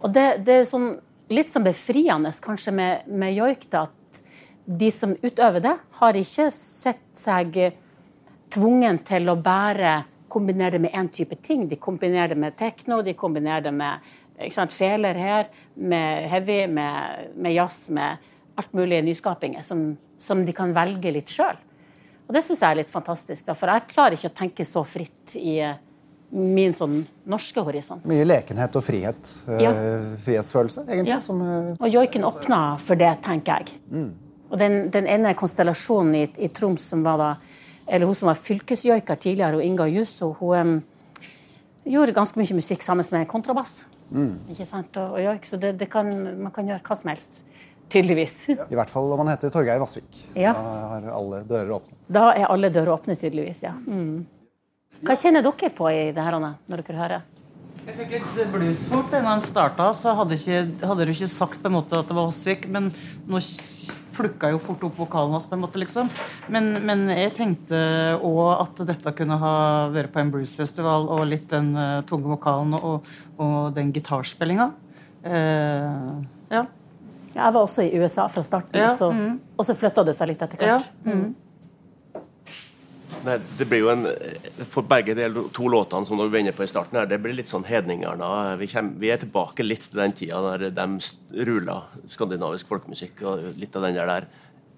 Og 0.00 0.12
det, 0.14 0.26
det 0.46 0.60
er 0.60 0.68
sånn, 0.68 0.92
litt 1.32 1.52
sånn 1.52 1.66
befriende 1.66 2.32
kanskje 2.42 2.74
med, 2.74 3.10
med 3.10 3.36
joik, 3.36 3.68
da, 3.72 3.86
at 3.88 4.22
de 4.70 4.90
som 4.94 5.16
utøver 5.22 5.64
det, 5.64 5.76
har 6.00 6.16
ikke 6.16 6.48
sett 6.54 7.04
seg 7.18 7.58
tvungen 8.50 9.00
til 9.06 9.30
å 9.30 9.38
bare 9.40 10.00
kombinere 10.30 10.76
det 10.76 10.84
med 10.86 10.94
én 10.94 11.10
type 11.10 11.36
ting. 11.42 11.66
De 11.68 11.78
kombinerer 11.78 12.34
det 12.34 12.40
med 12.40 12.56
tekno, 12.58 13.00
de 13.02 13.16
kombinerer 13.18 13.66
det 13.66 13.74
med 13.74 14.10
ikke 14.40 14.56
sant, 14.56 14.72
feler 14.72 15.18
her, 15.20 15.50
med 15.74 16.28
heavy, 16.32 16.62
med, 16.70 17.32
med 17.36 17.52
jazz, 17.52 17.90
med 17.92 18.16
alt 18.60 18.72
mulig 18.76 19.02
nyskapinger 19.04 19.64
som, 19.66 19.90
som 20.18 20.44
de 20.46 20.54
kan 20.56 20.72
velge 20.76 21.12
litt 21.12 21.32
sjøl. 21.32 21.58
Og 22.28 22.36
det 22.36 22.44
syns 22.46 22.62
jeg 22.62 22.70
er 22.70 22.78
litt 22.78 22.92
fantastisk, 22.92 23.48
da, 23.48 23.56
for 23.58 23.72
jeg 23.72 23.88
klarer 23.90 24.16
ikke 24.16 24.30
å 24.30 24.38
tenke 24.40 24.66
så 24.68 24.84
fritt 24.86 25.34
i 25.36 25.58
min 26.30 26.74
sånn 26.76 27.00
norske 27.26 27.62
horisont. 27.66 28.04
Mye 28.06 28.24
lekenhet 28.24 28.76
og 28.78 28.84
frihet. 28.86 29.30
eh, 29.48 29.62
Ja. 29.64 29.72
Frihetsfølelse, 30.24 30.84
egentlig. 30.88 31.14
Ja. 31.16 31.20
Som, 31.20 31.40
uh... 31.42 31.76
Og 31.80 31.88
joiken 31.90 32.24
åpna 32.24 32.78
for 32.78 32.94
det, 33.00 33.16
tenker 33.26 33.64
jeg. 33.64 34.12
Og 34.50 34.58
den, 34.58 34.90
den 34.90 35.06
ene 35.06 35.34
konstellasjonen 35.34 36.14
i, 36.14 36.24
i 36.38 36.48
Troms 36.48 36.82
som 36.92 37.02
var 37.06 37.18
da 37.18 37.32
eller 37.90 38.06
hun 38.06 38.14
som 38.14 38.28
var 38.30 38.38
fylkesjoiker 38.38 39.18
tidligere, 39.18 39.56
og 39.58 39.64
Inga 39.66 39.86
Juso, 39.90 40.28
hun 40.38 40.76
um, 40.78 40.82
gjorde 41.90 42.14
ganske 42.14 42.38
mye 42.38 42.54
musikk 42.54 42.84
sammen 42.86 43.06
med 43.10 43.26
kontrabass. 43.26 43.80
Ikke 44.50 44.66
sant? 44.66 44.94
Og, 45.00 45.16
og 45.16 45.24
joik, 45.24 45.46
så 45.48 45.58
det, 45.58 45.72
det 45.80 45.88
kan, 45.90 46.06
man 46.38 46.52
kan 46.54 46.70
gjøre 46.70 46.84
hva 46.86 46.96
som 46.98 47.10
helst. 47.10 47.40
Tydeligvis. 47.90 48.36
I 48.52 48.76
hvert 48.78 48.90
fall 48.92 49.10
om 49.10 49.18
man 49.24 49.32
heter 49.32 49.50
Torgeir 49.50 49.80
Vassvik. 49.82 50.20
Ja. 50.38 50.52
Da 50.54 50.74
har 50.92 51.08
alle 51.16 51.40
dører 51.50 51.72
åpne. 51.80 51.96
Da 52.06 52.28
er 52.36 52.46
alle 52.46 52.70
dører 52.70 52.92
åpne, 52.94 53.16
tydeligvis. 53.18 53.64
ja. 53.66 53.72
Mm. 53.74 54.20
Hva 55.00 55.16
kjenner 55.16 55.44
dere 55.44 55.70
på 55.72 55.88
i 55.88 56.10
det 56.12 56.24
her, 56.24 56.36
Anne, 56.36 56.54
når 56.68 56.82
dere 56.84 57.00
hører? 57.00 57.28
Jeg 57.86 57.96
fikk 57.96 58.10
litt 58.18 58.52
bluesfort 58.52 59.14
da 59.14 59.22
han 59.24 59.40
starta, 59.42 59.88
så 59.96 60.12
hadde, 60.18 60.36
ikke, 60.36 60.86
hadde 60.86 61.06
du 61.08 61.12
ikke 61.14 61.28
sagt 61.30 61.62
på 61.62 61.70
en 61.70 61.78
måte 61.78 61.96
at 61.96 62.10
det 62.10 62.16
var 62.16 62.28
hosvik, 62.28 62.68
men 62.70 62.90
nå 63.26 63.40
plukka 64.14 64.50
jo 64.52 64.60
fort 64.60 64.82
opp 64.84 64.98
vokalen 65.00 65.32
hans, 65.34 65.46
på 65.48 65.56
en 65.56 65.62
måte, 65.64 65.80
liksom. 65.80 66.10
Men, 66.52 66.74
men 66.86 67.06
jeg 67.14 67.32
tenkte 67.38 67.80
òg 68.26 68.42
at 68.58 68.82
dette 68.90 69.14
kunne 69.16 69.38
ha 69.40 69.54
vært 69.94 70.12
på 70.12 70.20
en 70.20 70.32
bluesfestival, 70.34 71.08
og 71.08 71.24
litt 71.30 71.48
den 71.52 71.72
uh, 71.78 72.02
tunge 72.08 72.28
vokalen 72.30 72.76
og, 72.78 73.08
og 73.40 73.72
den 73.76 73.94
gitarspillinga. 73.96 74.70
Uh, 75.24 76.20
ja. 76.52 76.66
Jeg 77.30 77.54
var 77.54 77.62
også 77.62 77.86
i 77.86 77.94
USA 77.96 78.26
fra 78.28 78.42
starten, 78.44 78.80
Ja, 78.82 78.90
så, 78.92 79.12
og 79.56 79.66
så 79.66 79.76
flytta 79.78 80.04
det 80.04 80.16
seg 80.18 80.32
litt 80.32 80.42
etter 80.44 80.66
ja. 80.66 80.76
hvert. 80.76 81.06
Mm. 81.06 81.30
Nei, 83.26 83.36
det 83.58 83.66
blir 83.68 83.82
jo 83.82 83.90
en, 83.92 84.06
For 84.70 84.86
begge 84.88 85.14
de 85.18 85.26
to 85.54 85.68
låtene 85.72 86.08
som 86.08 86.16
du 86.16 86.24
var 86.24 86.52
på 86.56 86.64
i 86.64 86.70
starten, 86.70 86.96
her, 86.96 87.08
det 87.08 87.20
blir 87.20 87.36
litt 87.36 87.50
sånn 87.50 87.66
hedningarna. 87.68 88.56
Vi, 88.60 88.68
vi 89.00 89.10
er 89.12 89.20
tilbake 89.20 89.66
litt 89.66 89.90
til 89.90 90.00
den 90.00 90.14
tida 90.16 90.40
der 90.56 90.70
de 90.72 91.44
rula 91.48 91.82
skandinavisk 92.08 92.70
folkemusikk. 92.70 93.20
og 93.28 93.50
Litt 93.60 93.76
av 93.76 93.84
den 93.88 93.98
der, 93.98 94.08
der 94.08 94.30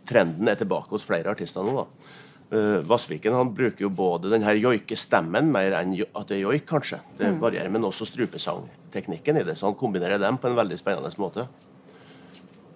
trenden 0.09 0.51
er 0.51 0.59
tilbake 0.59 0.91
hos 0.91 1.07
flere 1.07 1.31
artister 1.35 1.63
nå. 1.67 1.85
da. 1.85 2.19
Uh, 2.53 2.79
Vassviken 2.85 3.33
han 3.33 3.55
bruker 3.57 3.87
jo 3.87 3.89
både 3.97 4.29
den 4.29 4.43
her 4.45 4.59
joikestemmen 4.61 5.47
mer 5.55 5.73
enn 5.79 5.95
jo, 5.97 6.05
at 6.19 6.29
det 6.29 6.37
er 6.37 6.43
joik, 6.43 6.67
kanskje. 6.69 6.99
Det 7.17 7.31
varierer, 7.41 7.71
men 7.73 7.87
også 7.89 8.09
strupesangteknikken 8.11 9.41
i 9.41 9.47
det. 9.47 9.55
Så 9.57 9.71
han 9.71 9.79
kombinerer 9.79 10.21
dem 10.21 10.41
på 10.41 10.51
en 10.51 10.59
veldig 10.59 10.77
spennende 10.81 11.15
måte. 11.23 11.47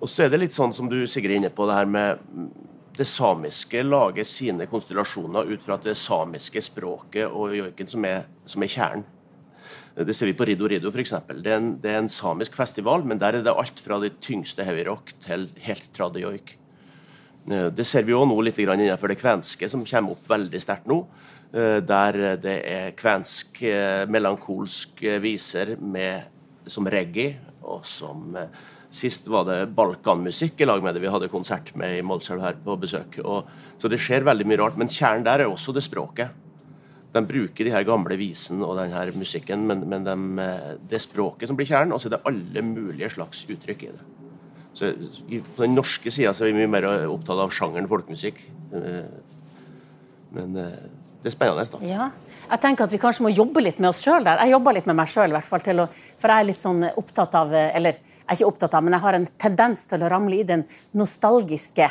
Og 0.00 0.08
så 0.08 0.24
er 0.24 0.32
det 0.32 0.40
litt 0.40 0.56
sånn 0.56 0.72
som 0.76 0.88
du 0.88 1.02
Sigrid 1.08 1.34
er 1.34 1.42
inne 1.42 1.52
på, 1.52 1.66
det 1.68 1.76
her 1.76 1.90
med 1.90 2.24
det 2.96 3.06
samiske 3.06 3.82
lager 3.84 4.24
sine 4.24 4.66
konstellasjoner 4.70 5.50
ut 5.52 5.62
fra 5.62 5.76
det 5.82 5.96
samiske 6.00 6.62
språket 6.64 7.28
og 7.28 7.54
joiken 7.56 7.88
som 7.88 8.06
som 8.46 8.62
er 8.62 8.72
kjernen. 8.72 9.04
Det 9.96 10.12
ser 10.12 10.28
vi 10.28 10.34
på 10.36 10.44
Rido 10.44 10.68
Rido, 10.68 10.90
f.eks. 10.92 11.14
Det, 11.40 11.56
det 11.80 11.90
er 11.90 12.02
en 12.02 12.10
samisk 12.12 12.56
festival, 12.58 13.04
men 13.08 13.16
der 13.18 13.38
er 13.38 13.44
det 13.44 13.52
alt 13.52 13.80
fra 13.80 13.96
det 14.02 14.18
tyngste 14.20 14.64
heavyrock 14.64 15.14
til 15.24 15.46
helt 15.64 15.88
tradde 15.96 16.20
joik. 16.20 16.58
Eh, 17.50 17.70
Det 17.72 17.86
ser 17.86 18.04
vi 18.04 18.12
òg 18.12 18.26
nå 18.28 18.36
litt 18.44 18.58
innenfor 18.58 19.08
det 19.08 19.20
kvenske, 19.22 19.68
som 19.68 19.86
kommer 19.88 20.12
opp 20.12 20.28
veldig 20.28 20.60
sterkt 20.60 20.86
nå. 20.86 21.06
eh, 21.54 21.80
Der 21.80 22.36
det 22.36 22.62
er 22.66 22.90
kvensk, 22.92 23.62
eh, 23.62 24.04
melankolsk 24.06 25.00
viser 25.22 25.80
med, 25.80 26.24
som 26.66 26.84
reggae, 26.84 27.38
og 27.62 27.86
som 27.86 28.36
Sist 28.96 29.28
var 29.28 29.44
det 29.44 29.58
balkanmusikk 29.76 30.62
i 30.62 30.68
lag 30.68 30.82
med 30.84 30.96
det. 30.96 31.02
Vi 31.04 31.12
hadde 31.12 31.28
konsert 31.28 31.74
med 31.76 31.98
i 31.98 32.04
Målselv 32.06 32.40
her 32.44 32.56
på 32.64 32.78
besøk. 32.80 33.18
Og, 33.24 33.48
så 33.76 33.90
det 33.92 34.00
skjer 34.00 34.24
veldig 34.24 34.46
mye 34.48 34.60
rart. 34.62 34.78
Men 34.80 34.92
kjernen 34.92 35.26
der 35.26 35.44
er 35.44 35.52
også 35.52 35.74
det 35.76 35.84
språket. 35.84 36.32
De 37.12 37.22
bruker 37.24 37.64
de 37.64 37.72
her 37.72 37.84
gamle 37.88 38.16
visene 38.20 38.64
og 38.66 38.76
den 38.80 38.92
her 38.92 39.12
musikken, 39.16 39.64
men, 39.68 39.84
men 39.88 40.04
de, 40.04 40.16
eh, 40.42 40.72
det 40.88 40.98
er 40.98 41.04
språket 41.04 41.48
som 41.48 41.56
blir 41.56 41.68
kjernen, 41.68 41.94
og 41.96 42.00
så 42.02 42.10
er 42.10 42.16
det 42.16 42.24
alle 42.28 42.64
mulige 42.64 43.12
slags 43.14 43.44
uttrykk 43.52 43.86
i 43.86 43.92
det. 43.94 44.04
Så 44.76 44.90
På 45.56 45.64
den 45.64 45.76
norske 45.76 46.12
sida 46.12 46.34
er 46.34 46.50
vi 46.50 46.58
mye 46.58 46.68
mer 46.68 46.88
opptatt 47.08 47.40
av 47.40 47.52
sjangeren 47.56 47.88
folkemusikk. 47.88 48.42
Eh, 50.30 50.34
Men 50.36 50.56
eh, 50.56 50.78
det 51.22 51.30
er 51.30 51.34
spennende, 51.34 51.66
da. 51.72 51.82
Ja. 51.86 52.10
Jeg 52.46 52.62
tenker 52.62 52.86
at 52.86 52.92
vi 52.92 53.02
kanskje 53.02 53.26
må 53.26 53.32
jobbe 53.34 53.62
litt 53.62 53.78
med 53.82 53.90
oss 53.90 54.02
sjøl 54.04 54.24
der. 54.26 54.42
Jeg 54.44 54.54
jobber 54.54 54.76
litt 54.76 54.86
med 54.86 54.98
meg 54.98 55.10
sjøl, 55.10 55.34
for 55.42 55.58
jeg 55.66 56.36
er 56.36 56.46
litt 56.46 56.62
sånn 56.62 56.84
opptatt 56.94 57.34
av 57.34 57.54
Eller 57.54 57.98
jeg 57.98 58.26
er 58.26 58.40
ikke 58.40 58.50
opptatt 58.50 58.74
av, 58.74 58.82
men 58.84 58.94
jeg 58.96 59.04
har 59.06 59.14
en 59.14 59.26
tendens 59.38 59.86
til 59.86 60.02
å 60.02 60.10
ramle 60.10 60.40
i 60.40 60.46
den 60.46 60.64
nostalgiske 60.98 61.88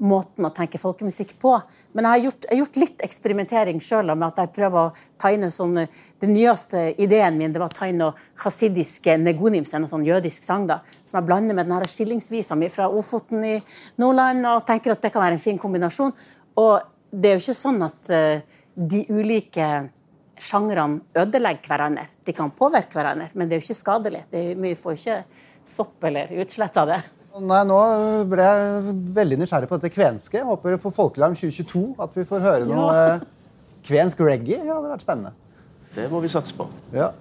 måten 0.00 0.46
å 0.46 0.50
tenke 0.54 0.80
folkemusikk 0.80 1.34
på. 1.40 1.54
Men 1.92 2.06
jeg 2.06 2.10
har 2.10 2.24
gjort, 2.26 2.46
jeg 2.46 2.52
har 2.52 2.60
gjort 2.62 2.78
litt 2.80 3.02
eksperimentering 3.04 3.80
sjøl 3.84 4.12
med 4.14 4.26
at 4.30 4.40
jeg 4.42 4.52
prøver 4.56 4.80
å 4.80 4.92
tegne 5.20 5.50
sånn 5.52 5.76
Den 6.20 6.34
nyeste 6.34 6.82
ideen 7.00 7.38
min 7.38 7.52
det 7.52 7.60
var 7.62 7.72
å 7.72 7.76
tegne 7.78 8.10
hasidiske 8.44 9.16
negunim, 9.20 9.64
er 9.64 9.78
en 9.78 9.88
sånn 9.88 10.04
jødisk 10.04 10.44
sang, 10.44 10.66
da, 10.68 10.80
som 11.04 11.16
jeg 11.20 11.28
blander 11.28 11.56
med 11.56 11.68
den 11.68 11.88
skillingsvisa 11.88 12.56
mi 12.56 12.68
fra 12.68 12.88
Ofoten 12.92 13.44
i 13.44 13.54
Nordland, 14.00 14.44
og 14.46 14.66
tenker 14.68 14.92
at 14.92 15.02
det 15.02 15.12
kan 15.14 15.24
være 15.24 15.38
en 15.38 15.44
fin 15.44 15.60
kombinasjon. 15.60 16.12
Og 16.60 16.80
det 17.10 17.30
er 17.30 17.38
jo 17.38 17.44
ikke 17.44 17.58
sånn 17.58 17.82
at 17.86 18.10
eh, 18.14 18.42
de 18.74 19.04
ulike 19.10 19.68
sjangrene 20.40 21.02
ødelegger 21.20 21.68
hverandre. 21.68 22.06
De 22.24 22.34
kan 22.36 22.52
påvirke 22.56 22.96
hverandre, 22.96 23.28
men 23.34 23.48
det 23.48 23.56
er 23.56 23.62
jo 23.62 23.68
ikke 23.68 23.80
skadelig. 23.82 24.22
Er, 24.32 24.52
vi 24.58 24.74
får 24.78 24.98
ikke 24.98 25.18
sopp 25.68 26.06
eller 26.08 26.32
utslett 26.42 26.78
av 26.80 26.90
det. 26.94 27.00
Nei, 27.40 27.60
Nå 27.68 27.78
ble 28.30 28.46
jeg 28.46 28.94
veldig 29.14 29.38
nysgjerrig 29.42 29.68
på 29.70 29.78
dette 29.78 29.94
kvenske. 29.94 30.42
Håper 30.46 30.80
på 30.82 30.92
Folkelarm 30.94 31.36
2022 31.38 31.84
at 32.02 32.16
vi 32.18 32.26
får 32.26 32.42
høre 32.46 32.66
noe 32.68 32.96
ja. 32.96 33.14
kvensk 33.86 34.22
reggae. 34.26 34.58
Ja, 34.58 34.64
det 34.64 34.74
hadde 34.74 34.94
vært 34.96 35.06
spennende. 35.06 35.34
Det 35.94 36.08
må 36.10 36.22
vi 36.22 36.30
satse 36.32 36.56
på. 36.56 36.66
Ja. 36.94 37.12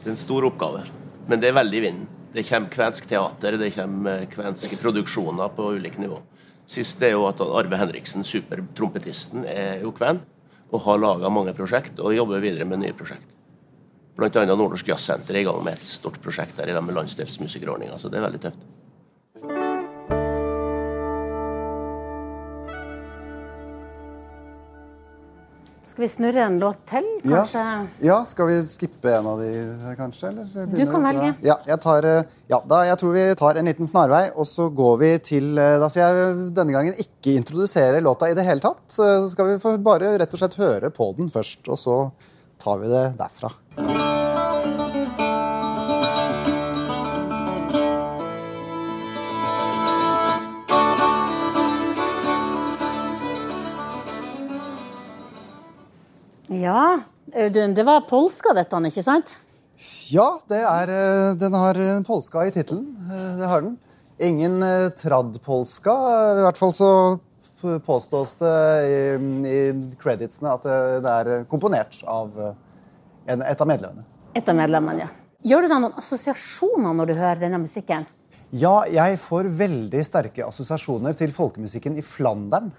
Det 0.00 0.08
er 0.08 0.14
en 0.16 0.20
stor 0.20 0.46
oppgave. 0.50 0.82
Men 1.30 1.42
det 1.42 1.50
er 1.50 1.58
veldig 1.60 1.78
i 1.78 1.84
vinden. 1.86 2.10
Det 2.34 2.42
kommer 2.48 2.72
kvensk 2.72 3.06
teater, 3.06 3.54
det 3.60 3.70
kommer 3.76 4.24
eh, 4.24 4.30
kvenske 4.30 4.76
produksjoner 4.80 5.52
på 5.54 5.68
ulike 5.76 6.02
nivå. 6.02 6.18
Sist 6.66 7.02
er 7.04 7.12
jo 7.12 7.26
at 7.28 7.40
Arve 7.44 7.78
Henriksen, 7.78 8.24
supertrompetisten, 8.24 9.44
er 9.44 9.82
jo 9.84 9.92
kven 9.96 10.22
og 10.72 10.80
har 10.86 11.00
laga 11.00 11.30
mange 11.30 11.52
prosjekt 11.56 12.00
og 12.00 12.16
jobber 12.16 12.42
videre 12.42 12.66
med 12.68 12.80
nye 12.82 12.96
prosjekt. 12.96 13.28
Annet 14.14 14.54
Nordnorsk 14.54 14.88
Jazzsenter 14.88 15.34
er 15.34 15.42
i 15.42 15.46
gang 15.46 15.60
med 15.66 15.74
et 15.74 15.86
stort 15.86 16.20
prosjekt 16.22 16.56
der 16.56 16.70
i 16.70 16.80
med 16.80 16.94
landsdelsmusikerordninga, 16.94 17.98
så 17.98 18.08
det 18.08 18.20
er 18.20 18.26
veldig 18.28 18.40
tøft. 18.46 18.66
Skal 25.94 26.02
vi 26.02 26.08
snurre 26.10 26.42
en 26.42 26.56
låt 26.58 26.80
til, 26.90 27.04
kanskje? 27.22 27.60
ja, 28.02 28.16
skal 28.26 28.48
vi 28.48 28.54
skippe 28.66 29.12
en 29.14 29.28
av 29.30 29.38
de, 29.38 29.50
kanskje? 29.94 30.32
Eller 30.32 30.72
Du 30.72 30.80
kan 30.90 31.04
velge. 31.06 31.28
Ja, 31.46 31.54
jeg, 31.68 31.78
tar, 31.84 32.08
eh, 32.10 32.32
ja 32.50 32.58
da, 32.66 32.80
jeg 32.88 32.98
tror 32.98 33.12
vi 33.14 33.22
tar 33.38 33.60
en 33.60 33.70
liten 33.70 33.86
snarvei, 33.86 34.24
og 34.34 34.48
så 34.50 34.66
går 34.74 34.96
vi 35.04 35.12
til 35.22 35.52
eh, 35.54 35.76
Da 35.78 35.86
får 35.94 36.02
jeg 36.02 36.34
denne 36.58 36.74
gangen 36.74 36.98
ikke 36.98 37.36
introdusere 37.38 38.02
låta 38.02 38.26
i 38.26 38.34
det 38.34 38.42
hele 38.42 38.64
tatt. 38.64 38.82
Så 38.90 39.06
skal 39.30 39.52
vi 39.52 39.76
bare 39.86 40.16
rett 40.18 40.34
og 40.34 40.42
slett 40.42 40.58
høre 40.58 40.90
på 40.90 41.12
den 41.14 41.30
først, 41.30 41.62
og 41.70 41.78
så 41.78 42.00
tar 42.58 42.82
vi 42.82 42.90
det 42.90 43.06
derfra. 43.22 43.54
Ja, 56.64 56.98
Audun, 57.34 57.74
det 57.76 57.84
var 57.84 58.06
polska 58.08 58.54
dette, 58.56 58.78
ikke 58.88 59.04
sant? 59.04 59.34
Ja, 60.08 60.26
det 60.48 60.62
er, 60.64 60.92
eh, 60.92 61.34
den 61.36 61.56
har 61.58 61.76
eh, 61.76 62.00
polska 62.06 62.46
i 62.46 62.52
tittelen. 62.54 62.86
Eh, 63.10 63.38
Det 63.40 63.50
har 63.50 63.62
den. 63.66 63.76
Ingen 64.18 64.62
eh, 64.62 64.88
tradd-polska. 64.96 65.94
I 66.38 66.44
hvert 66.46 66.60
fall 66.60 66.72
så 66.72 66.90
påstås 67.84 68.34
det 68.40 68.54
i, 68.86 68.96
i 69.50 69.58
creditsene 70.00 70.52
at 70.54 70.64
det, 71.04 71.10
er 71.10 71.32
eh, 71.34 71.44
komponert 71.50 72.00
av 72.06 72.32
eh, 72.38 72.54
en, 73.26 73.42
et 73.42 73.60
av 73.60 73.68
medlemmene. 73.68 74.06
Et 74.34 74.48
av 74.48 74.56
medlemmene, 74.56 75.04
ja. 75.04 75.10
Gjør 75.44 75.66
du 75.66 75.72
da 75.72 75.80
noen 75.82 75.98
assosiasjoner 76.00 76.96
når 76.96 77.10
du 77.10 77.14
hører 77.18 77.42
denne 77.42 77.60
musikken? 77.60 78.06
Ja, 78.54 78.84
jeg 78.88 79.18
får 79.20 79.50
veldig 79.58 80.00
sterke 80.06 80.46
assosiasjoner 80.46 81.16
til 81.18 81.34
folkemusikken 81.34 81.98
i 81.98 82.04
Flandern. 82.06 82.70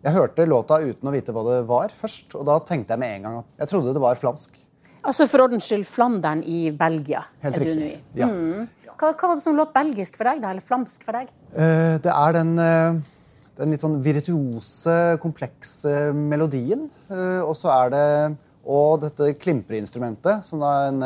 Jeg 0.00 0.16
hørte 0.16 0.46
låta 0.48 0.78
uten 0.80 1.08
å 1.10 1.12
vite 1.12 1.32
hva 1.36 1.42
det 1.44 1.60
var 1.68 1.92
først, 1.92 2.32
og 2.38 2.46
da 2.48 2.56
tenkte 2.64 2.94
jeg 2.94 3.02
med 3.02 3.18
en 3.18 3.24
gang 3.26 3.38
at 3.42 3.64
jeg 3.64 3.72
trodde 3.74 3.92
det 3.92 4.00
var 4.00 4.16
flamsk. 4.16 4.54
Altså 5.00 5.24
For 5.28 5.44
ordens 5.44 5.64
skyld, 5.68 5.86
Flandern 5.88 6.42
i 6.44 6.70
Belgia. 6.76 7.22
Helt 7.40 7.56
er 7.56 7.64
riktig. 7.64 7.92
Ja. 8.16 8.28
Mm. 8.28 8.66
Hva, 9.00 9.12
hva 9.12 9.30
var 9.30 9.38
det 9.38 9.44
som 9.44 9.56
låt 9.56 9.72
belgisk 9.72 10.16
for 10.16 10.28
deg, 10.28 10.42
da? 10.42 10.52
Eller 10.52 10.64
flamsk 10.64 11.04
for 11.04 11.16
deg? 11.16 11.30
Uh, 11.54 11.96
Det 12.04 12.12
er 12.12 12.36
den, 12.36 12.52
uh, 12.60 13.00
den 13.60 13.72
litt 13.72 13.84
sånn 13.84 13.96
virtuose, 14.04 14.96
komplekse 15.22 15.94
melodien. 16.16 16.84
Uh, 17.08 17.40
Og 17.46 17.54
så 17.56 17.72
er 17.76 17.94
det 17.96 18.06
Og 18.60 19.00
dette 19.04 19.32
klimpreinstrumentet, 19.40 20.44
som 20.44 20.60
da 20.60 20.74
en 20.90 21.00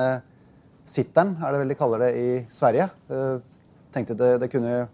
sitteren, 0.84 1.36
er 1.38 1.54
det 1.54 1.62
vel 1.62 1.70
de 1.70 1.76
kaller 1.78 2.02
det 2.02 2.10
i 2.18 2.30
Sverige. 2.52 2.88
Tenkte 3.94 4.16
det, 4.18 4.32
det 4.42 4.50
kunne 4.52 4.88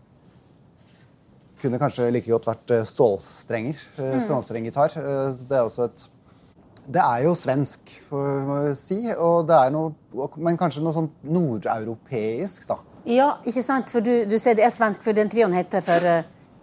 kunne 1.62 1.79
kanskje 1.81 2.09
like 2.12 2.31
godt 2.31 2.49
vært 2.50 2.73
eh, 2.79 2.87
stålstrenger. 2.88 3.76
eh, 4.00 4.17
Strålstrenggitar. 4.25 4.97
Eh, 4.97 5.45
Det 5.49 5.59
er 5.59 5.67
også 5.69 5.85
et 5.90 6.09
Det 6.90 6.99
er 7.05 7.23
jo 7.26 7.35
svensk, 7.37 7.90
får 8.09 8.29
man 8.49 8.75
si, 8.75 8.97
og 9.12 9.47
det 9.47 9.55
er 9.55 9.71
noe, 9.71 9.93
men 10.40 10.57
kanskje 10.59 10.83
noe 10.83 10.95
sånn 10.97 11.11
nordeuropeisk, 11.23 12.67
da. 12.67 12.79
Ja, 13.07 13.29
ikke 13.47 13.62
sant? 13.62 13.90
For 13.93 14.00
du, 14.05 14.25
du 14.26 14.37
sier 14.40 14.57
det 14.59 14.64
er 14.67 14.73
svensk, 14.75 15.05
for 15.05 15.17
den 15.17 15.29
trioen 15.31 15.55
heter 15.55 15.85
for 15.85 16.07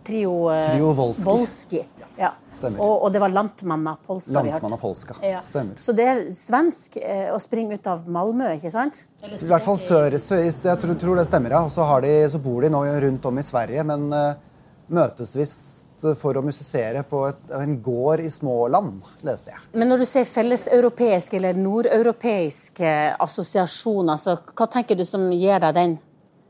Trio, 0.08 0.34
Trio 0.72 0.90
Volski. 0.98 1.24
Volski. 1.28 1.82
Ja. 2.18 2.32
Stemmer. 2.58 2.80
Og, 2.82 3.04
og 3.06 3.12
det 3.14 3.20
var 3.22 3.30
Lantmanna 3.30 3.94
Polska 4.08 4.34
Lantmanna 4.34 4.78
polska. 4.82 5.18
Ja. 5.22 5.42
Stemmer. 5.46 5.78
Så 5.78 5.94
det 5.94 6.06
er 6.10 6.22
svensk 6.34 6.98
eh, 6.98 7.28
å 7.34 7.38
springe 7.42 7.78
ut 7.78 7.88
av 7.92 8.08
Malmö, 8.10 8.50
ikke 8.58 8.72
sant? 8.74 9.04
I 9.22 9.38
hvert 9.46 9.66
fall 9.66 9.78
sør, 9.78 10.16
sør 10.22 10.42
Jeg 10.42 10.80
tror, 10.82 10.96
tror 10.98 11.20
det 11.22 11.28
stemmer, 11.30 11.54
ja. 11.54 11.62
Og 11.68 11.72
så, 11.74 11.86
de, 12.02 12.14
så 12.34 12.42
bor 12.42 12.66
de 12.66 12.72
nå 12.74 12.82
rundt 13.06 13.28
om 13.30 13.38
i 13.38 13.46
Sverige, 13.46 13.84
men 13.86 14.08
eh, 14.16 14.47
møtes 14.94 15.34
visst 15.36 16.06
for 16.20 16.38
å 16.38 16.44
musisere 16.46 17.02
på 17.08 17.24
et, 17.28 17.40
en 17.58 17.76
gård 17.84 18.22
i 18.24 18.30
Småland, 18.32 19.02
leste 19.26 19.52
jeg. 19.52 19.64
Men 19.76 19.92
når 19.92 20.04
du 20.04 20.08
sier 20.08 20.28
felleseuropeiske 20.30 21.40
eller 21.40 21.58
nordeuropeiske 21.60 22.94
assosiasjoner, 23.18 23.58
assosiasjon, 23.58 24.10
altså, 24.14 24.38
hva 24.58 24.68
tenker 24.72 24.98
du 24.98 25.06
som 25.08 25.28
gir 25.34 25.60
deg 25.64 25.76
den? 25.76 25.98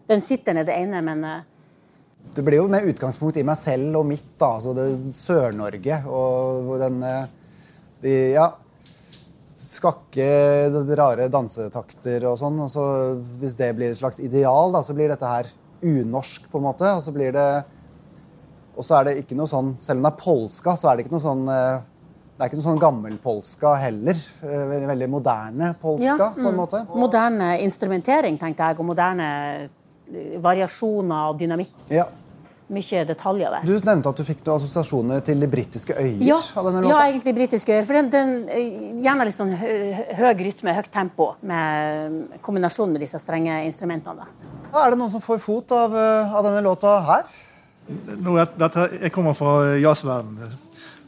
Den 0.07 0.23
sitter 0.23 0.55
ned 0.55 0.67
det 0.69 0.77
ene, 0.77 1.01
men 1.03 1.23
eh, 1.27 1.41
Det 2.35 2.43
blir 2.45 2.61
jo 2.61 2.69
med 2.71 2.85
utgangspunkt 2.87 3.37
i 3.37 3.45
meg 3.47 3.57
selv 3.59 3.99
og 4.01 4.07
mitt, 4.07 4.29
da. 4.39 4.53
Altså 4.57 4.73
det 4.77 4.87
Sør-Norge 5.15 6.01
og 6.07 6.77
den 6.81 7.03
eh, 7.03 7.27
De, 8.03 8.15
ja 8.37 8.51
Skakke, 9.57 10.27
rare 10.95 11.27
dansetakter 11.29 12.23
og 12.29 12.37
sånn. 12.39 12.59
Og 12.63 12.69
så 12.71 12.83
hvis 13.41 13.55
det 13.57 13.73
blir 13.77 13.91
et 13.91 13.99
slags 13.99 14.21
ideal, 14.23 14.71
da, 14.73 14.83
så 14.85 14.95
blir 14.95 15.11
dette 15.11 15.27
her 15.27 15.49
unorsk, 15.83 16.47
på 16.49 16.61
en 16.61 16.65
måte. 16.65 16.91
Og 16.97 17.03
så 17.03 17.11
blir 17.13 17.33
det 17.35 17.49
Og 18.77 18.85
så 18.85 18.99
er 18.99 19.07
det 19.09 19.13
ikke 19.23 19.35
noe 19.39 19.49
sånn 19.49 19.71
Selv 19.81 19.97
om 19.99 20.03
det 20.05 20.11
er 20.13 20.19
polska, 20.21 20.75
så 20.77 20.91
er 20.91 20.97
det 20.99 21.05
ikke 21.07 21.15
noe 21.17 21.23
sånn 21.23 21.47
eh, 21.49 21.79
det 22.37 22.43
er 22.45 22.49
ikke 22.51 22.59
noe 22.59 22.67
sånn 22.67 22.77
gammelpolska 22.83 23.71
heller. 23.81 24.13
Eh, 24.45 24.65
Veldig, 24.69 24.87
veldig 24.91 25.07
moderne 25.09 25.71
polska, 25.81 26.17
Ja, 26.19 26.27
på 26.35 26.45
en 26.51 26.55
måte. 26.59 26.83
moderne 26.93 27.47
instrumentering, 27.65 28.37
tenkte 28.37 28.67
jeg, 28.67 28.77
og 28.77 28.85
moderne 28.85 29.29
eh, 29.63 30.37
variasjoner 30.45 31.31
og 31.31 31.39
dynamikk. 31.41 31.71
Ja. 31.89 32.05
Mye 32.69 33.01
detaljer 33.07 33.49
der. 33.55 33.63
Du 33.65 33.73
nevnte 33.79 34.11
at 34.11 34.19
du 34.19 34.23
fikk 34.27 34.41
noen 34.45 34.59
assosiasjoner 34.59 35.21
til 35.25 35.39
de 35.39 35.47
britiske 35.47 35.95
øyer 35.97 36.21
Ja, 36.27 36.37
av 36.59 36.65
denne 36.67 36.81
låta. 36.83 36.93
ja, 36.93 37.09
egentlig 37.09 37.33
britiske 37.39 37.73
øyer. 37.73 37.85
For 37.87 37.93
den, 37.97 38.09
den 38.11 39.01
gjerne 39.01 39.25
litt 39.29 39.37
sånn 39.37 39.53
høy 39.55 40.33
rytme, 40.43 40.73
høyt 40.75 40.91
tempo, 40.93 41.29
med 41.41 42.41
kombinasjon 42.45 42.91
med 42.91 43.01
disse 43.01 43.17
strenge 43.23 43.63
instrumentene. 43.65 44.27
da. 44.27 44.81
Er 44.83 44.91
det 44.91 44.99
noen 44.99 45.09
som 45.15 45.23
får 45.23 45.39
fot 45.39 45.71
av, 45.71 45.95
av 45.95 46.43
denne 46.43 46.61
låta 46.61 46.99
her? 47.07 47.23
Nå, 47.87 48.33
dette, 48.59 48.89
jeg 49.01 49.11
kommer 49.15 49.35
fra 49.37 49.77
jazzverdenen, 49.79 50.57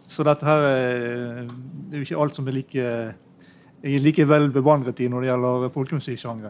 så 0.09 0.23
dette 0.23 0.45
her 0.47 0.67
er, 0.67 1.47
det 1.89 1.97
er 1.97 2.01
jo 2.01 2.07
ikke 2.07 2.21
alt 2.23 2.37
som 2.37 2.47
er 2.47 2.55
like 2.55 2.85
jeg 3.79 3.95
er 3.95 4.03
like 4.03 4.25
vel 4.27 4.49
bevandret 4.51 4.99
i 4.99 5.07
når 5.07 5.23
det 5.23 5.29
gjelder 5.29 5.69
folkemusikksjangre. 5.71 6.49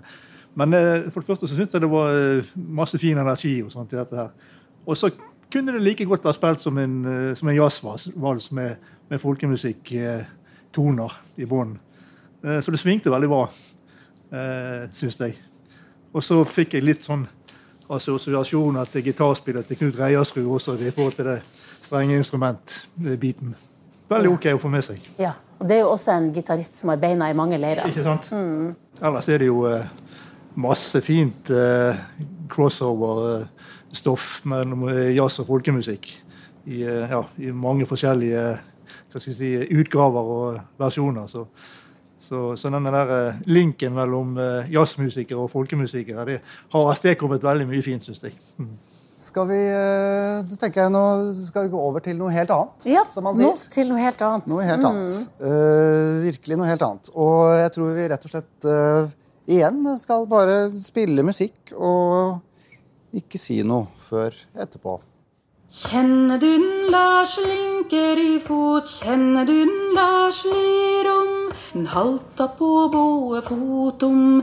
Men 0.58 0.74
eh, 0.74 1.10
for 1.14 1.22
det 1.22 1.28
første 1.28 1.48
så 1.48 1.56
syntes 1.56 1.74
jeg 1.78 1.84
det 1.84 1.92
var 1.92 2.10
eh, 2.14 2.46
masse 2.56 2.98
fin 2.98 3.18
energi 3.22 3.62
og 3.62 3.72
sånt 3.74 3.94
i 3.94 4.00
dette 4.00 4.18
her. 4.18 4.30
Og 4.86 4.98
så 4.98 5.12
kunne 5.52 5.74
det 5.76 5.84
like 5.84 6.06
godt 6.10 6.26
vært 6.26 6.40
spilt 6.40 6.62
som 6.64 6.78
en, 6.82 7.06
eh, 7.06 7.38
en 7.38 7.56
jazzvals 7.56 8.52
med, 8.58 8.76
med 9.10 9.22
folkemusikktoner 9.22 11.12
i 11.38 11.46
bånn. 11.50 11.78
Eh, 12.44 12.62
Så 12.66 12.72
det 12.74 12.80
svingte 12.82 13.14
veldig 13.14 13.30
bra, 13.30 13.44
eh, 14.34 14.90
syns 14.92 15.20
jeg. 15.22 15.38
Og 16.14 16.24
så 16.26 16.44
fikk 16.46 16.74
jeg 16.74 16.84
litt 16.84 17.06
sånn 17.06 17.28
assosiasjoner 17.90 18.90
til 18.92 19.04
gitarspillet 19.04 19.68
til 19.68 19.80
Knut 19.80 20.00
Reiersrud 20.00 20.48
også 20.56 20.78
i 20.78 20.92
forhold 20.92 21.18
til 21.18 21.26
det 21.26 21.40
strenge 21.82 22.18
instrumentbiten. 22.18 23.56
Veldig 24.10 24.32
OK 24.34 24.48
å 24.54 24.62
få 24.62 24.72
med 24.74 24.86
seg. 24.86 25.06
Ja, 25.22 25.34
og 25.60 25.68
Det 25.68 25.78
er 25.78 25.84
jo 25.84 25.92
også 25.94 26.16
en 26.16 26.32
gitarist 26.34 26.78
som 26.80 26.90
har 26.90 27.02
beina 27.02 27.30
i 27.30 27.38
mange 27.38 27.58
leirer. 27.58 27.88
Ikke 27.90 28.06
sant? 28.06 28.30
Ellers 29.02 29.30
er 29.30 29.42
det 29.42 29.50
jo 29.50 29.66
eh, 29.70 29.86
masse 30.60 31.02
fint 31.06 31.52
eh, 31.54 32.00
crossover-stoff 32.50 34.42
mellom 34.50 34.88
eh, 34.90 35.16
jazz 35.16 35.40
og 35.44 35.50
folkemusikk. 35.52 36.10
I, 36.70 36.84
ja, 36.84 37.24
i 37.42 37.52
mange 37.56 37.88
forskjellige 37.90 38.60
si, 39.18 39.56
utgaver 39.80 40.34
og 40.34 40.60
versjoner. 40.78 41.30
Så, 41.32 41.46
så, 42.20 42.54
så 42.60 42.72
denne 42.74 42.92
der 42.94 43.12
eh, 43.16 43.42
linken 43.48 43.96
mellom 43.96 44.38
eh, 44.38 44.72
jazzmusikere 44.74 45.40
og 45.46 45.52
folkemusikere 45.54 46.26
det 46.28 46.40
har 46.74 46.90
avstedkommet 46.94 47.44
veldig 47.46 47.68
mye 47.70 47.84
fint, 47.86 48.04
syns 48.04 48.24
jeg. 48.28 48.36
Mm. 48.60 48.74
Skal 49.30 49.46
vi, 49.46 49.60
eh, 49.62 50.58
tenker 50.58 50.88
jeg 50.88 50.94
nå 50.94 51.04
skal 51.38 51.68
vi 51.68 51.74
gå 51.74 51.80
over 51.90 52.02
til 52.02 52.18
noe 52.18 52.34
helt 52.34 52.50
annet, 52.56 52.88
Ja, 52.90 53.04
som 53.14 53.28
man 53.28 53.38
nå 53.38 53.52
sier. 53.54 53.70
til 53.76 53.92
noe 53.92 54.02
helt 54.02 54.22
annet. 54.26 54.48
Noe 54.50 54.66
helt 54.66 54.88
annet. 54.90 55.16
Eh, 55.38 56.14
virkelig 56.26 56.58
noe 56.58 56.70
helt 56.72 56.86
annet. 56.88 57.12
Og 57.14 57.54
jeg 57.60 57.74
tror 57.76 57.94
vi 57.94 58.08
rett 58.10 58.26
og 58.26 58.34
slett 58.34 58.68
uh, 58.68 59.12
igjen 59.50 59.84
skal 60.02 60.26
bare 60.30 60.58
spille 60.74 61.26
musikk 61.26 61.76
og 61.78 62.42
ikke 63.14 63.38
si 63.42 63.62
noe 63.64 63.86
før 64.10 64.34
etterpå. 64.58 64.98
Kjenner 65.70 66.42
du 66.42 66.50
den 66.50 66.90
Lars 66.90 67.36
linker 67.38 68.18
i 68.18 68.40
fot, 68.42 68.90
kjenner 68.90 69.46
du 69.46 69.54
den 69.54 69.94
Lars 69.94 70.42
lir 70.50 71.12
om? 71.14 71.28
Den 71.30 71.39
halta 71.94 72.48
på 72.58 72.70
båe 72.94 73.42
fotom, 73.46 74.42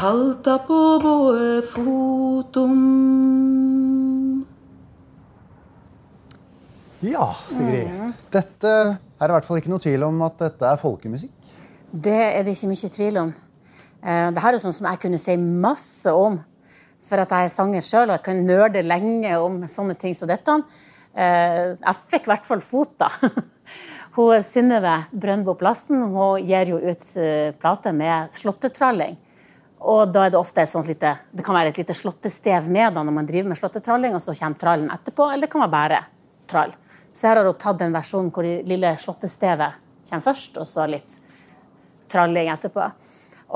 halta 0.00 0.58
på 0.66 0.80
båe 1.02 1.62
fotom. 1.70 2.76
Ja, 7.06 7.28
Sigrid. 7.46 7.90
Dette 8.32 8.72
er 8.72 9.28
i 9.28 9.32
hvert 9.34 9.46
fall 9.46 9.60
ikke 9.60 9.70
noe 9.70 9.82
tvil 9.82 10.04
om 10.08 10.22
at 10.26 10.38
dette 10.40 10.66
er 10.70 10.80
folkemusikk. 10.80 11.54
Det 11.92 12.16
er 12.16 12.42
det 12.44 12.56
ikke 12.56 12.70
mye 12.72 12.90
tvil 12.96 13.20
om. 13.20 13.32
Det 14.06 14.42
her 14.42 14.54
er 14.56 14.62
sånn 14.62 14.74
som 14.74 14.88
jeg 14.90 15.00
kunne 15.02 15.20
si 15.20 15.36
masse 15.40 16.12
om. 16.12 16.38
For 17.06 17.22
at 17.22 17.30
jeg 17.30 17.46
er 17.46 17.52
sanger 17.54 17.84
sjøl 17.86 18.08
og 18.10 18.16
jeg 18.16 18.24
kan 18.26 18.40
nerde 18.48 18.82
lenge 18.82 19.36
om 19.38 19.60
sånne 19.70 19.94
ting 19.98 20.14
som 20.18 20.26
dette. 20.30 20.56
Eh, 21.16 21.76
Jeg 21.78 21.94
fikk 22.10 22.26
i 22.26 22.32
hvert 22.32 22.48
fall 22.48 22.64
fot, 22.64 22.96
da. 22.98 23.10
Hun 24.16 24.40
Synnøve 24.40 24.94
Brøndbo 25.12 25.52
Plassen 25.60 26.00
hun 26.08 26.40
gir 26.48 26.70
jo 26.72 26.78
ut 26.80 27.02
eh, 27.20 27.52
plate 27.60 27.92
med 27.92 28.32
slåttetralling. 28.32 29.18
Og 29.86 30.08
da 30.08 30.22
er 30.24 30.32
det 30.32 30.38
ofte 30.40 30.62
et 30.62 30.70
sånt 30.70 30.88
lite, 30.88 31.10
det 31.36 31.44
kan 31.44 31.54
være 31.54 31.74
et 31.74 31.80
lite 31.82 31.94
slåttestev 31.94 32.70
med 32.72 32.96
da 32.96 33.02
når 33.04 33.12
man 33.12 33.28
driver 33.28 33.50
med 33.52 33.60
slåttetralling, 33.60 34.16
og 34.16 34.24
så 34.24 34.32
kommer 34.38 34.56
trallen 34.62 34.88
etterpå, 34.94 35.28
eller 35.28 35.44
det 35.44 35.52
kan 35.52 35.66
være 35.66 35.74
bare 35.74 36.00
trall. 36.48 36.72
Så 37.12 37.28
her 37.28 37.42
har 37.42 37.50
hun 37.50 37.60
tatt 37.60 37.84
en 37.84 37.92
versjon 37.92 38.32
hvor 38.32 38.48
det 38.48 38.64
lille 38.68 38.94
slåttestevet 39.04 39.76
kommer 40.08 40.24
først, 40.24 40.56
og 40.56 40.68
så 40.68 40.88
litt 40.88 41.18
tralling 42.08 42.48
etterpå. 42.54 42.88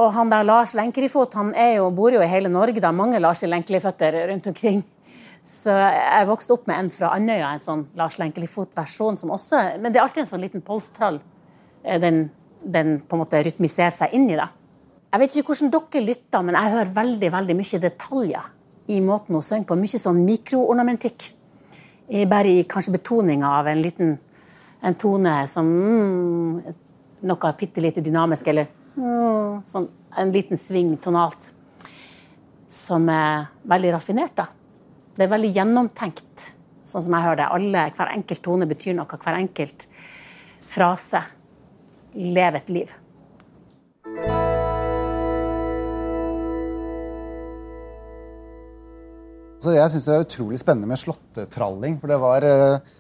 Og 0.04 0.12
han 0.14 0.30
der 0.30 0.44
Lars 0.44 0.76
Lenkerifot 0.76 1.34
han 1.40 1.54
jo, 1.74 1.88
bor 1.90 2.12
jo 2.14 2.20
i 2.20 2.28
hele 2.30 2.52
Norge. 2.52 2.84
Er 2.84 2.94
mange 2.94 3.18
Lars 3.18 3.42
Lenkeriføtter 3.42 4.26
rundt 4.28 4.52
omkring. 4.52 4.84
Så 5.46 5.72
jeg 5.72 6.28
vokste 6.28 6.54
opp 6.54 6.66
med 6.68 6.76
en 6.76 6.90
fra 6.92 7.14
Andøya, 7.16 7.54
en 7.54 7.64
sånn 7.64 7.82
Lars 7.98 8.18
Lenkelifot-versjon 8.20 9.16
som 9.16 9.32
også 9.32 9.62
Men 9.80 9.88
det 9.88 9.98
er 9.98 10.04
alltid 10.04 10.26
en 10.26 10.28
sånn 10.34 10.44
liten 10.44 10.62
polstrall 10.64 11.16
eh, 11.82 11.96
den, 12.02 12.26
den 12.60 12.98
på 13.00 13.16
en 13.16 13.22
måte 13.22 13.40
rytmiserer 13.42 13.94
seg 13.94 14.14
inn 14.16 14.28
i. 14.28 14.36
det. 14.36 14.48
Jeg 15.10 15.22
vet 15.22 15.36
ikke 15.36 15.54
hvordan 15.54 15.72
dere 15.74 16.06
lytter, 16.06 16.44
men 16.46 16.58
jeg 16.58 16.74
hører 16.76 16.96
veldig 17.00 17.30
veldig 17.34 17.56
mye 17.58 17.82
detaljer 17.82 18.50
i 18.90 19.00
måten 19.04 19.38
hun 19.38 19.44
synger 19.44 19.68
på. 19.70 19.78
Mye 19.80 20.02
sånn 20.02 20.24
mikroornamentikk. 20.26 21.30
Bare 22.30 22.50
i 22.50 22.66
kanskje 22.66 22.96
betoninga 22.96 23.50
av 23.60 23.68
en 23.70 23.82
liten 23.82 24.18
en 24.80 24.94
tone 24.94 25.46
som 25.48 25.66
mm, 25.66 26.76
Noe 27.20 27.50
bitte 27.60 27.82
lite 27.84 28.00
dynamisk, 28.00 28.46
eller 28.48 28.70
mm, 28.96 29.58
sånn, 29.68 29.90
en 30.16 30.30
liten 30.32 30.56
sving 30.56 30.94
tonalt. 31.04 31.50
Som 32.70 33.10
er 33.12 33.50
veldig 33.68 33.90
raffinert, 33.92 34.32
da. 34.38 34.46
Det 35.10 35.26
er 35.26 35.30
veldig 35.32 35.50
gjennomtenkt, 35.50 36.50
sånn 36.86 37.02
som 37.02 37.14
jeg 37.16 37.26
hører 37.26 37.40
det. 37.42 37.48
Alle, 37.56 37.84
hver 37.96 38.12
enkelt 38.14 38.42
tone 38.46 38.68
betyr 38.70 38.94
noe. 38.94 39.18
Hver 39.18 39.38
enkelt 39.40 39.88
frase 40.70 41.24
lever 42.14 42.60
et 42.60 42.70
liv. 42.70 42.92
Så 49.60 49.74
jeg 49.74 49.92
syns 49.92 50.06
det 50.06 50.14
er 50.14 50.24
utrolig 50.24 50.60
spennende 50.62 50.88
med 50.88 51.02
slåttetralling. 51.02 51.98
For 52.00 52.14
det 52.14 52.20
var 52.22 52.46
eh, 52.46 52.94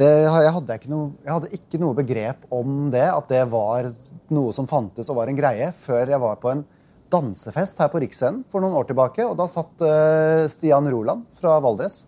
det, 0.00 0.10
jeg, 0.24 0.54
hadde 0.56 0.80
ikke 0.80 0.90
noe, 0.90 1.12
jeg 1.22 1.34
hadde 1.36 1.54
ikke 1.60 1.82
noe 1.84 1.98
begrep 2.00 2.48
om 2.56 2.88
det, 2.90 3.04
at 3.04 3.30
det 3.30 3.44
var 3.52 3.92
noe 4.32 4.56
som 4.56 4.66
fantes 4.70 5.12
og 5.12 5.20
var 5.20 5.30
en 5.30 5.38
greie, 5.38 5.70
før 5.76 6.16
jeg 6.16 6.24
var 6.24 6.40
på 6.40 6.54
en 6.54 6.64
dansefest 7.12 7.80
her 7.82 7.90
på 7.92 8.00
Riksscenen 8.02 8.44
for 8.50 8.62
noen 8.62 8.76
år 8.78 8.88
tilbake. 8.88 9.24
og 9.26 9.36
Da 9.38 9.46
satt 9.50 9.84
uh, 9.84 10.46
Stian 10.50 10.88
Roland 10.90 11.26
fra 11.36 11.58
Valdres 11.62 12.04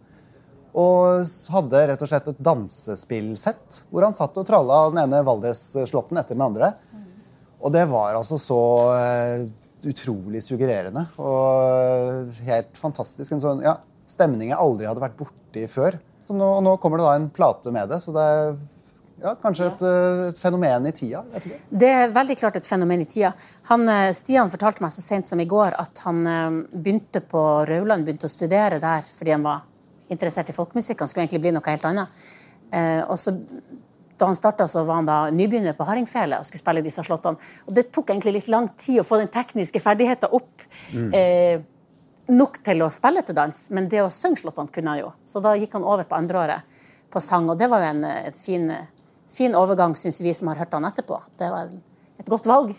og 0.72 1.28
hadde 1.52 1.82
rett 1.90 2.00
og 2.00 2.08
slett 2.08 2.30
et 2.30 2.38
dansespillsett 2.40 3.82
hvor 3.92 4.06
han 4.06 4.14
satt 4.16 4.38
og 4.40 4.46
tralla 4.48 4.86
den 4.88 5.02
ene 5.02 5.20
Valdres-slåtten 5.26 6.16
etter 6.16 6.38
den 6.38 6.46
andre. 6.46 6.72
Og 7.62 7.74
det 7.74 7.84
var 7.90 8.16
altså 8.16 8.38
så 8.40 8.62
uh, 8.96 9.44
utrolig 9.86 10.40
suggererende 10.44 11.04
og 11.20 12.32
helt 12.46 12.78
fantastisk. 12.78 13.34
En 13.34 13.42
sånn 13.42 13.64
ja, 13.66 13.76
stemning 14.08 14.52
jeg 14.52 14.62
aldri 14.62 14.88
hadde 14.88 15.04
vært 15.04 15.18
borti 15.20 15.66
før. 15.70 15.98
Nå, 16.32 16.48
nå 16.64 16.76
kommer 16.80 17.00
det 17.00 17.08
da 17.08 17.16
en 17.18 17.32
plate 17.34 17.72
med 17.74 17.90
det, 17.92 17.98
så 18.00 18.14
det 18.14 18.24
er 18.24 18.54
ja, 19.22 19.34
kanskje 19.42 19.68
et, 19.70 19.84
eh, 19.86 20.22
et, 20.28 20.40
fenomen 20.40 20.86
i 20.88 20.92
tida? 20.96 21.22
Det 21.70 21.90
er 21.90 22.14
veldig 22.14 22.36
klart 22.40 22.58
et 22.58 22.66
fenomen 22.66 23.04
i 23.04 23.08
tida. 23.08 23.32
Han, 23.70 23.86
eh, 23.88 24.10
Stian 24.16 24.50
fortalte 24.50 24.84
meg 24.84 24.94
så 24.94 25.04
sent 25.04 25.30
som 25.30 25.40
i 25.40 25.48
går 25.48 25.78
at 25.78 26.02
han 26.06 26.26
eh, 26.26 26.58
begynte 26.74 27.22
på 27.26 27.44
Rauland, 27.68 28.06
begynte 28.06 28.30
å 28.30 28.32
studere 28.32 28.80
der 28.82 29.06
fordi 29.06 29.36
han 29.36 29.46
var 29.46 29.62
interessert 30.12 30.50
i 30.50 30.56
folkemusikk. 30.56 31.00
Han 31.00 31.08
skulle 31.08 31.26
egentlig 31.26 31.44
bli 31.46 31.54
noe 31.54 31.70
helt 31.70 31.88
annet. 31.88 32.28
og 32.72 33.18
så 33.20 33.34
da 34.22 34.26
han 34.26 34.36
starta, 34.36 34.66
var 34.84 34.94
han 34.94 35.06
da 35.06 35.16
nybegynner 35.34 35.74
på 35.74 35.84
hardingfele 35.88 36.38
og 36.38 36.46
skulle 36.46 36.62
spille 36.62 36.84
disse 36.84 37.02
slåttene. 37.02 37.50
Og 37.66 37.74
det 37.74 37.88
tok 37.90 38.12
egentlig 38.12 38.36
litt 38.36 38.50
lang 38.52 38.68
tid 38.78 39.00
å 39.02 39.06
få 39.06 39.18
den 39.18 39.30
tekniske 39.32 39.82
ferdigheten 39.82 40.30
opp. 40.38 40.62
Mm. 40.94 41.08
Eh, 41.18 41.64
nok 42.30 42.60
til 42.62 42.84
å 42.84 42.90
spille 42.92 43.24
til 43.26 43.34
dans, 43.34 43.58
men 43.74 43.88
det 43.90 44.04
å 44.04 44.12
synge 44.14 44.44
slåttene 44.44 44.70
kunne 44.70 44.94
han 44.94 45.02
jo. 45.02 45.10
Så 45.26 45.42
da 45.42 45.56
gikk 45.58 45.74
han 45.74 45.86
over 45.88 46.06
på 46.06 46.18
andreåret 46.20 46.78
på 47.12 47.20
sang, 47.20 47.50
og 47.50 47.58
det 47.58 47.68
var 47.72 47.82
jo 47.82 47.90
en, 47.90 48.04
en 48.12 48.36
fin, 48.36 48.70
fin, 49.32 49.54
overgang, 49.56 49.96
syns 49.96 50.20
vi 50.20 50.34
som 50.36 50.50
har 50.52 50.62
hørt 50.62 50.74
han 50.76 50.86
etterpå. 50.88 51.18
Det 51.38 51.50
var 51.52 51.72
et 52.20 52.30
godt 52.30 52.46
valg. 52.48 52.74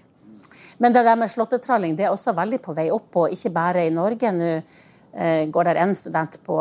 Men 0.77 0.93
det 0.93 1.03
der 1.05 1.17
med 1.17 1.31
slåttetralling 1.31 1.95
det 1.97 2.07
er 2.07 2.13
også 2.13 2.35
veldig 2.37 2.59
på 2.63 2.75
vei 2.77 2.89
opp, 2.93 3.09
og 3.17 3.33
ikke 3.33 3.53
bare 3.53 3.87
i 3.87 3.93
Norge. 3.93 4.31
Nå 4.35 4.49
eh, 4.53 5.49
går 5.49 5.69
det 5.69 5.75
en 5.81 5.95
student 5.97 6.39
på 6.45 6.59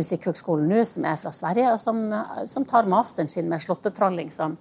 Musikkhøgskolen 0.00 0.68
nå 0.70 0.84
som 0.88 1.06
er 1.08 1.18
fra 1.20 1.32
Sverige, 1.34 1.72
og 1.74 1.80
som, 1.82 2.02
som 2.50 2.66
tar 2.68 2.90
masteren 2.90 3.30
sin 3.30 3.48
med 3.50 3.62
slåttetralling 3.62 4.30
som, 4.34 4.56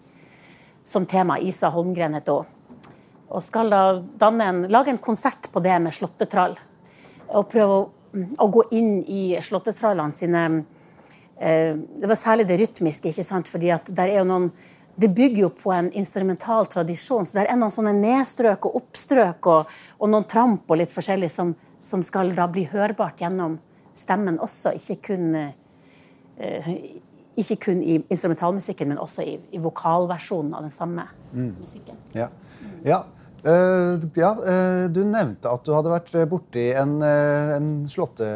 som 0.83 1.05
tema. 1.09 1.39
Isa 1.39 1.71
Holmgren 1.73 2.17
heter 2.17 2.41
hun. 2.41 2.55
Og 3.29 3.43
skal 3.45 3.69
da 3.69 4.31
en, 4.41 4.63
lage 4.73 4.89
en 4.89 5.01
konsert 5.01 5.51
på 5.53 5.61
det 5.61 5.75
med 5.83 5.93
slåttetrall 5.93 6.55
og 7.29 7.49
prøve 7.51 7.75
å, 7.75 7.81
å 8.41 8.47
gå 8.49 8.63
inn 8.73 9.03
i 9.05 9.23
slåttetrallene 9.45 10.15
sine 10.15 10.45
eh, 10.49 10.78
Det 11.39 12.07
var 12.09 12.17
særlig 12.19 12.43
det 12.49 12.57
rytmiske, 12.59 13.13
ikke 13.13 13.23
sant? 13.23 13.47
fordi 13.47 13.69
at 13.71 13.87
der 13.95 14.11
er 14.11 14.17
jo 14.19 14.27
noen 14.27 14.49
det 14.99 15.07
bygger 15.15 15.41
jo 15.45 15.49
på 15.55 15.71
en 15.71 15.87
instrumental 15.95 16.65
tradisjon. 16.67 17.25
Så 17.25 17.37
det 17.37 17.45
er 17.47 17.57
noen 17.59 17.71
sånne 17.71 17.93
nedstrøk 17.95 18.67
og 18.67 18.79
oppstrøk 18.81 19.47
og, 19.47 19.75
og 19.95 20.11
noen 20.11 20.27
tramp 20.27 20.67
og 20.67 20.81
litt 20.81 20.91
forskjellig 20.91 21.29
som, 21.31 21.53
som, 21.79 22.03
skal 22.03 22.33
da 22.35 22.49
bli 22.51 22.65
hørbart 22.67 23.23
gjennom 23.23 23.55
stemmen 23.95 24.41
også. 24.43 24.73
Ikke 24.75 25.13
kun, 25.13 25.37
uh, 26.41 26.73
ikke 27.39 27.59
kun 27.69 27.83
i 27.83 27.95
instrumentalmusikken, 28.01 28.91
men 28.91 28.99
også 28.99 29.23
i, 29.23 29.37
i 29.55 29.63
vokalversjonen 29.63 30.57
av 30.57 30.67
den 30.67 30.75
samme 30.75 31.07
mm. 31.31 31.53
musikken. 31.61 32.03
Ja. 32.17 32.27
ja. 32.83 33.05
Uh, 33.45 33.95
ja, 34.19 34.33
uh, 34.35 34.89
Du 34.91 35.03
nevnte 35.07 35.51
at 35.51 35.63
du 35.63 35.71
hadde 35.71 35.91
vært 35.93 36.11
borti 36.27 36.65
en, 36.75 36.97
uh, 36.99 37.55
en 37.55 37.69
slåtte, 37.87 38.27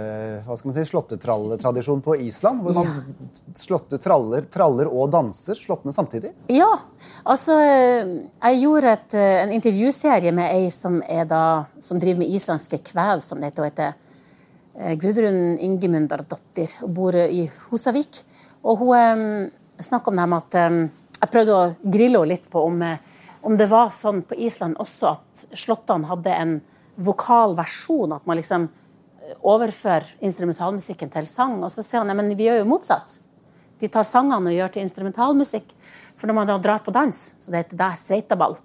hva 0.45 0.55
skal 0.55 0.69
man 0.69 0.77
si, 0.77 0.85
slåttetralletradisjon 0.87 2.03
på 2.05 2.15
Island. 2.23 2.63
Hvor 2.63 2.77
man 2.77 2.87
ja. 2.87 3.27
slåtte 3.59 3.99
traller, 4.03 4.47
traller, 4.51 4.87
og 4.87 5.11
danser 5.13 5.59
slåttene 5.59 5.95
samtidig. 5.95 6.31
Ja. 6.51 6.71
Altså 7.27 7.57
Jeg 7.59 8.61
gjorde 8.61 8.95
et, 8.95 9.17
en 9.19 9.53
intervjuserie 9.55 10.31
med 10.35 10.55
ei 10.55 10.71
som, 10.73 11.01
da, 11.27 11.43
som, 11.83 11.99
driver 11.99 12.23
med 12.23 12.31
islandske 12.35 12.79
kvel, 12.85 13.23
som 13.25 13.41
det 13.41 13.51
heter. 13.51 13.63
Hun 13.63 13.71
heter 13.73 14.97
Gudrun 14.97 15.57
Ingemundardottir 15.61 16.79
og 16.81 16.93
bor 16.95 17.17
i 17.19 17.45
Husavik. 17.69 18.23
Og 18.63 18.79
hun 18.79 18.95
um, 18.95 19.49
snakka 19.77 20.09
om 20.09 20.17
det 20.17 20.23
her 20.23 20.31
med 20.31 20.45
at 20.47 20.71
um, 20.71 20.79
Jeg 21.19 21.31
prøvde 21.31 21.55
å 21.55 21.73
grille 21.83 22.19
henne 22.19 22.31
litt 22.33 22.47
på 22.51 22.63
om 22.67 22.81
om 23.43 23.57
det 23.59 23.67
var 23.71 23.91
sånn 23.91 24.21
på 24.23 24.37
Island 24.39 24.79
også 24.79 25.09
at 25.17 25.43
slåttene 25.59 26.07
hadde 26.07 26.31
en 26.31 26.53
vokal 26.95 27.57
versjon. 27.57 28.15
At 28.15 28.25
man 28.29 28.39
liksom 28.39 28.69
eh, 28.69 29.35
overfører 29.41 30.15
instrumentalmusikken 30.23 31.11
til 31.11 31.27
sang. 31.27 31.57
Og 31.63 31.71
så 31.73 31.83
sier 31.83 32.03
han 32.03 32.15
men 32.15 32.31
vi 32.37 32.47
gjør 32.47 32.61
jo 32.61 32.69
motsatt. 32.71 33.17
De 33.83 33.89
tar 33.91 34.07
sangene 34.07 34.51
og 34.51 34.55
gjør 34.55 34.75
til 34.75 34.85
instrumentalmusikk. 34.85 35.73
For 36.15 36.29
når 36.29 36.37
man 36.37 36.51
da 36.51 36.59
drar 36.61 36.83
på 36.85 36.93
dans, 36.95 37.19
så 37.39 37.51
det 37.51 37.65
heter 37.65 37.81
der 37.81 37.97
sveitaball 37.99 38.55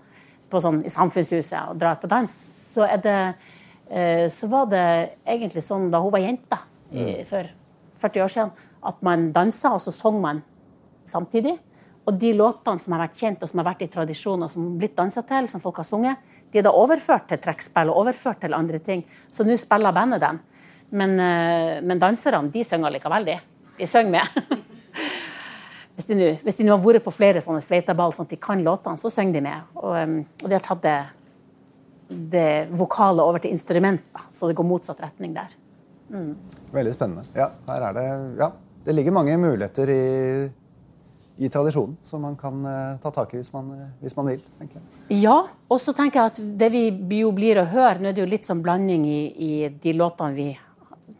på 0.48 0.60
sånn, 0.62 0.82
i 0.86 0.92
Samfunnshuset 0.92 1.72
og 1.72 1.80
drar 1.80 1.98
på 2.00 2.08
dans, 2.10 2.34
så, 2.54 2.86
er 2.86 3.00
det, 3.04 3.20
eh, 3.90 4.26
så 4.32 4.48
var 4.52 4.68
det 4.70 4.84
egentlig 5.26 5.64
sånn 5.66 5.88
da 5.92 6.00
hun 6.04 6.14
var 6.14 6.22
jente 6.22 6.60
mm. 6.92 7.26
for 7.28 7.50
40 7.98 8.24
år 8.24 8.32
siden, 8.32 8.52
at 8.88 9.02
man 9.04 9.30
dansa, 9.34 9.74
og 9.74 9.82
så 9.82 9.92
sang 9.92 10.20
man 10.22 10.44
samtidig. 11.08 11.56
Og 12.08 12.16
de 12.16 12.30
låtene 12.32 12.80
som 12.80 12.94
har 12.94 13.02
vært 13.04 13.20
kjent 13.20 13.42
og 13.44 13.50
som 13.50 13.60
har 13.60 13.66
vært 13.68 13.84
i 13.84 13.90
tradisjon 13.92 14.44
og 14.44 14.48
som 14.48 14.64
har 14.64 14.76
blitt 14.80 14.96
dansa 14.96 15.22
til, 15.28 15.48
som 15.50 15.60
folk 15.60 15.82
har 15.82 15.86
sunget, 15.88 16.30
de 16.48 16.60
er 16.60 16.64
da 16.64 16.72
overført 16.72 17.26
til 17.28 17.40
trekkspill 17.44 17.92
og 17.92 18.00
overført 18.04 18.40
til 18.40 18.56
andre 18.56 18.80
ting. 18.80 19.02
Så 19.30 19.44
nå 19.44 19.58
spiller 19.60 19.92
bandet 19.92 20.22
dem. 20.24 20.40
Men, 20.88 21.18
eh, 21.20 21.74
men 21.84 22.00
danserne 22.00 22.48
de 22.52 22.64
synger 22.64 22.94
likevel, 22.94 23.28
de. 23.28 23.36
De 23.76 23.86
synger 23.86 24.14
med. 24.14 24.56
hvis, 25.98 26.56
de 26.56 26.64
nå 26.64 26.72
har 26.72 26.80
vært 26.80 27.04
på 27.04 27.12
flere 27.12 27.42
sånne 27.44 27.60
sveiteball, 27.64 28.14
sånn 28.16 28.28
at 28.28 28.32
de 28.32 28.40
kan 28.40 28.64
låtene, 28.64 28.96
så 28.96 29.12
synger 29.12 29.36
de 29.36 29.44
med. 29.44 29.68
Og, 29.82 30.22
og 30.40 30.46
de 30.46 30.56
har 30.56 30.64
tatt 30.64 30.80
det, 30.86 30.98
det 32.08 32.50
vokale 32.72 33.26
over 33.26 33.44
til 33.44 33.52
instrument, 33.52 34.06
så 34.32 34.48
det 34.48 34.56
går 34.56 34.68
motsatt 34.68 35.04
retning 35.04 35.36
der. 35.36 35.52
Mm. 36.08 36.32
Veldig 36.72 36.94
spennende. 36.96 37.26
Ja, 37.36 37.50
her 37.68 37.90
er 37.90 37.98
det, 37.98 38.06
ja, 38.40 38.48
det 38.86 38.96
ligger 38.96 39.18
mange 39.18 39.36
muligheter 39.36 39.92
i 39.92 40.04
i 41.38 41.48
tradisjonen 41.48 41.96
som 42.02 42.22
man 42.22 42.36
kan 42.36 42.64
uh, 42.66 42.96
ta 42.98 43.10
tak 43.14 43.34
i 43.34 43.38
hvis 43.38 43.52
man, 43.52 43.70
uh, 43.70 43.90
hvis 44.02 44.16
man 44.18 44.26
vil. 44.32 44.40
tenker 44.58 44.80
jeg. 44.80 45.20
Ja, 45.22 45.36
og 45.68 45.80
så 45.80 45.94
tenker 45.94 46.20
jeg 46.20 46.32
at 46.32 46.58
det 46.58 46.70
vi 46.74 47.20
jo 47.22 47.30
blir 47.34 47.60
å 47.62 47.68
høre 47.70 48.02
Nå 48.02 48.10
er 48.10 48.16
det 48.16 48.24
jo 48.24 48.30
litt 48.30 48.48
sånn 48.48 48.62
blanding 48.64 49.06
i, 49.06 49.20
i, 49.30 49.52
de 49.70 49.94
låtene 49.94 50.34
vi 50.34 50.48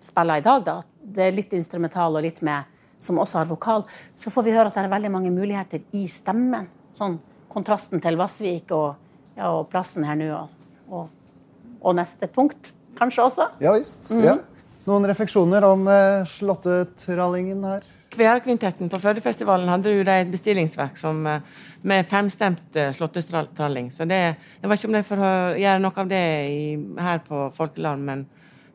spiller 0.02 0.42
i 0.42 0.44
dag. 0.44 0.64
da. 0.66 0.80
Det 0.98 1.28
er 1.28 1.36
litt 1.36 1.54
instrumental 1.54 2.18
og 2.18 2.26
litt 2.26 2.42
med 2.46 2.74
som 2.98 3.20
også 3.22 3.38
har 3.38 3.46
vokal. 3.46 3.84
Så 4.18 4.30
får 4.34 4.48
vi 4.48 4.54
høre 4.56 4.70
at 4.70 4.74
det 4.74 4.82
er 4.84 4.90
veldig 4.90 5.12
mange 5.14 5.30
muligheter 5.30 5.84
i 5.94 6.08
stemmen. 6.10 6.66
Sånn 6.98 7.20
kontrasten 7.48 8.02
til 8.02 8.18
Vassvik 8.18 8.74
og, 8.74 8.98
ja, 9.38 9.52
og 9.52 9.68
plassen 9.70 10.06
her 10.06 10.18
nå, 10.18 10.28
og, 10.34 10.74
og, 10.90 11.36
og, 11.80 11.92
neste 11.96 12.26
punkt 12.30 12.72
kanskje 12.98 13.24
også. 13.24 13.48
Ja 13.62 13.72
visst. 13.76 14.10
Mm 14.10 14.20
-hmm. 14.20 14.26
ja. 14.26 14.36
Noen 14.88 15.06
refleksjoner 15.06 15.64
om 15.64 15.86
uh, 15.86 16.24
slåttetrallingen 16.26 17.64
her? 17.64 17.84
Kvelerkvintetten 18.14 18.88
på 18.88 19.00
Førdefestivalen 19.02 19.68
hadde 19.68 19.92
jo 19.92 20.04
et 20.08 20.30
bestillingsverk 20.32 20.96
som, 20.96 21.26
eh, 21.26 21.40
med 21.82 22.06
femstemt 22.08 22.78
slåttestralling. 22.96 23.90
Så 23.92 24.08
det, 24.08 24.36
jeg 24.62 24.70
vet 24.70 24.78
ikke 24.78 24.88
om 24.88 24.96
de 24.96 25.02
får 25.02 25.22
gjøre 25.60 25.82
noe 25.82 25.92
av 25.96 26.08
det 26.08 26.24
i, 26.48 26.76
her 26.98 27.18
på 27.18 27.52
Folkeland, 27.52 28.04
men, 28.04 28.26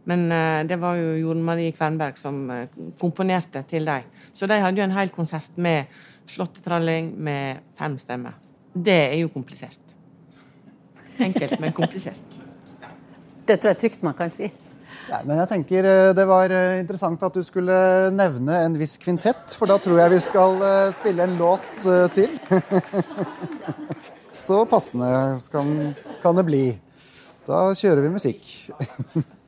men 0.06 0.32
eh, 0.32 0.64
det 0.70 0.80
var 0.80 0.96
jo 0.96 1.18
Jorunn 1.18 1.44
Marie 1.44 1.72
Kvernberg 1.72 2.18
som 2.18 2.46
komponerte 3.00 3.64
til 3.68 3.86
dem. 3.86 4.04
Så 4.34 4.48
de 4.48 4.60
hadde 4.60 4.78
jo 4.78 4.84
en 4.84 4.98
hel 4.98 5.10
konsert 5.10 5.58
med 5.58 5.86
slåttetralling 6.28 7.14
med 7.18 7.64
fem 7.78 7.98
stemmer. 7.98 8.38
Det 8.74 9.00
er 9.14 9.18
jo 9.22 9.30
komplisert. 9.34 9.80
Enkelt, 11.20 11.60
men 11.60 11.74
komplisert. 11.74 12.22
Det 13.48 13.60
tror 13.60 13.74
jeg 13.74 13.78
trygt 13.78 14.04
man 14.04 14.16
kan 14.18 14.32
si. 14.32 14.50
Ja, 15.10 15.20
men 15.28 15.36
jeg 15.42 15.50
tenker 15.52 15.88
eh, 15.88 16.14
Det 16.16 16.24
var 16.30 16.54
eh, 16.54 16.80
interessant 16.80 17.24
at 17.26 17.36
du 17.36 17.44
skulle 17.46 17.76
nevne 18.16 18.62
en 18.64 18.78
viss 18.80 18.96
kvintett, 19.02 19.56
for 19.58 19.70
da 19.70 19.78
tror 19.82 20.00
jeg 20.00 20.14
vi 20.16 20.22
skal 20.24 20.64
eh, 20.64 20.94
spille 20.96 21.28
en 21.28 21.38
låt 21.40 21.68
til. 22.16 22.32
Så 24.44 24.64
passende 24.66 25.10
kan, 25.54 25.68
kan 26.24 26.40
det 26.40 26.46
bli. 26.48 26.66
Da 27.46 27.68
kjører 27.78 28.02
vi 28.08 28.14
musikk. 28.16 28.42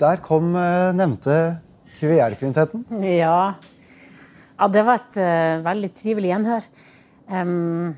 Der 0.00 0.20
kom 0.24 0.54
eh, 0.58 0.90
nevnte 0.96 1.60
Kveerkvintetten. 1.94 2.86
Ja. 3.06 3.54
ja, 4.58 4.68
det 4.68 4.82
var 4.86 4.98
et 4.98 5.18
uh, 5.20 5.62
veldig 5.62 5.90
trivelig 5.94 6.32
gjenhør. 6.32 6.66
Um, 7.30 7.94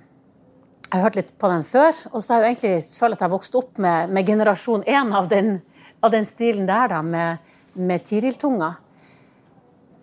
jeg 0.86 0.92
har 0.92 1.06
hørt 1.08 1.16
litt 1.18 1.32
på 1.40 1.48
den 1.50 1.64
før, 1.66 1.96
og 2.12 2.20
så 2.22 2.34
har 2.34 2.44
jeg 2.44 2.54
egentlig 2.54 2.98
følt 2.98 3.16
at 3.16 3.24
jeg 3.24 3.26
har 3.26 3.32
vokst 3.32 3.56
opp 3.58 3.80
med, 3.82 4.12
med 4.12 4.28
generasjon 4.28 4.84
én 4.84 5.14
av 5.16 5.32
av 5.32 6.12
den 6.12 6.28
stilen 6.28 6.68
der, 6.68 6.92
da, 6.92 7.00
med, 7.02 7.56
med 7.74 8.04
Tiril-tunga. 8.04 8.74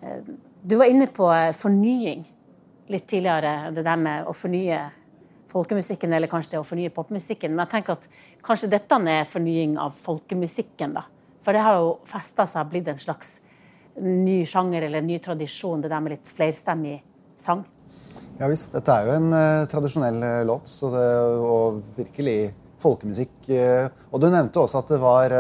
Eh, 0.02 0.34
Du 0.64 0.78
var 0.80 0.88
inne 0.88 1.10
på 1.12 1.28
fornying 1.60 2.22
litt 2.88 3.08
tidligere, 3.08 3.72
det 3.76 3.84
der 3.84 3.98
med 4.00 4.28
å 4.28 4.34
fornye 4.34 4.78
folkemusikken, 5.52 6.14
eller 6.14 6.32
kanskje 6.32 6.56
det 6.56 6.62
å 6.62 6.68
fornye 6.68 6.92
popmusikken. 6.94 7.52
Men 7.52 7.66
jeg 7.66 7.74
tenker 7.76 7.98
at 7.98 8.08
kanskje 8.44 8.72
dette 8.72 9.00
er 9.12 9.28
fornying 9.30 9.78
av 9.78 9.92
folkemusikken, 9.92 10.96
da. 10.96 11.04
For 11.44 11.56
det 11.56 11.64
har 11.66 11.80
jo 11.82 11.98
festa 12.08 12.46
seg 12.48 12.70
blitt 12.72 12.88
en 12.92 13.02
slags 13.02 13.38
ny 14.02 14.42
sjanger 14.48 14.88
eller 14.88 15.04
en 15.04 15.08
ny 15.08 15.20
tradisjon, 15.22 15.82
det 15.84 15.92
der 15.92 16.02
med 16.02 16.16
litt 16.16 16.32
flerstemmig 16.34 16.98
sang. 17.38 17.66
Ja 18.40 18.50
visst. 18.50 18.72
Dette 18.74 18.96
er 18.96 19.08
jo 19.08 19.16
en 19.20 19.30
uh, 19.36 19.66
tradisjonell 19.70 20.20
uh, 20.24 20.42
låt, 20.48 20.70
så 20.70 20.90
det, 20.94 21.08
og 21.46 21.82
virkelig 21.98 22.38
folkemusikk. 22.82 23.36
Uh, 23.50 23.92
og 24.12 24.24
du 24.24 24.30
nevnte 24.32 24.64
også 24.64 24.82
at 24.82 24.94
det 24.96 25.02
var 25.04 25.36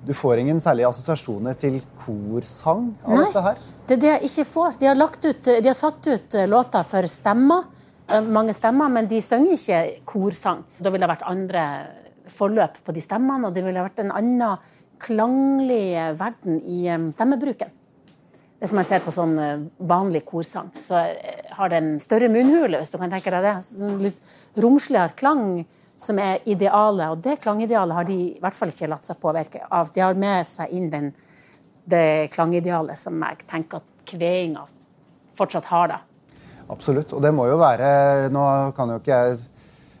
Du 0.00 0.14
får 0.16 0.40
ingen 0.40 0.58
særlige 0.60 0.88
assosiasjoner 0.88 1.54
til 1.60 1.78
korsang 2.00 2.86
av 3.04 3.14
Nei. 3.14 3.24
dette 3.26 3.42
her? 3.44 3.58
Det 3.86 3.94
er 3.96 4.00
det 4.00 4.10
jeg 4.10 4.28
ikke 4.30 4.44
får. 4.48 4.78
De 4.80 4.88
har, 4.88 4.96
lagt 4.96 5.24
ut, 5.24 5.44
de 5.44 5.68
har 5.68 5.76
satt 5.76 6.08
ut 6.08 6.36
låter 6.48 6.86
for 6.88 7.08
stemmer, 7.08 7.66
mange 8.28 8.52
stemmer, 8.56 8.88
men 8.92 9.08
de 9.08 9.20
synger 9.24 9.56
ikke 9.56 9.80
korsang. 10.08 10.62
Da 10.78 10.92
ville 10.92 11.04
det 11.04 11.12
vært 11.12 11.26
andre 11.28 11.64
forløp 12.32 12.80
på 12.86 12.94
de 12.96 13.02
stemmene, 13.04 13.48
og 13.48 13.56
det 13.56 13.64
ville 13.66 13.84
vært 13.84 14.02
en 14.02 14.14
annen 14.14 14.72
klanglig 15.00 15.94
verden 16.20 16.58
i 16.60 16.82
stemmebruken. 17.12 17.70
Hvis 18.60 18.74
man 18.76 18.84
ser 18.84 19.00
på 19.00 19.12
sånn 19.14 19.38
eh, 19.40 19.62
vanlig 19.88 20.20
korsang, 20.28 20.68
så 20.76 20.98
eh, 21.00 21.46
har 21.56 21.70
det 21.72 21.78
en 21.80 21.94
større 22.02 22.28
munnhule, 22.28 22.76
hvis 22.76 22.92
du 22.92 22.98
kan 23.00 23.12
tenke 23.12 23.32
deg 23.32 23.46
det. 23.46 23.54
Sånn 23.64 24.02
litt 24.04 24.18
romsligere 24.60 25.16
klang 25.16 25.62
som 26.00 26.20
er 26.20 26.44
idealet, 26.48 27.06
og 27.08 27.22
det 27.24 27.38
klangidealet 27.40 27.96
har 27.96 28.08
de 28.08 28.18
i 28.26 28.40
hvert 28.40 28.56
fall 28.56 28.72
ikke 28.72 28.90
latt 28.92 29.08
seg 29.08 29.20
påvirke 29.20 29.64
av. 29.64 29.88
De 29.94 30.04
har 30.04 30.20
med 30.20 30.48
seg 30.48 30.76
inn 30.76 30.92
den, 30.92 31.08
det 31.88 32.28
klangidealet 32.36 33.00
som 33.00 33.16
jeg 33.24 33.40
tenker 33.48 33.80
at 33.80 34.04
kveinga 34.12 34.66
fortsatt 35.40 35.72
har. 35.72 35.94
da. 35.94 36.36
Absolutt. 36.68 37.14
Og 37.16 37.24
det 37.24 37.32
må 37.34 37.48
jo 37.48 37.56
være 37.60 38.28
Nå 38.30 38.44
kan 38.76 38.92
jo 38.92 39.00
ikke 39.00 39.16
jeg 39.16 39.40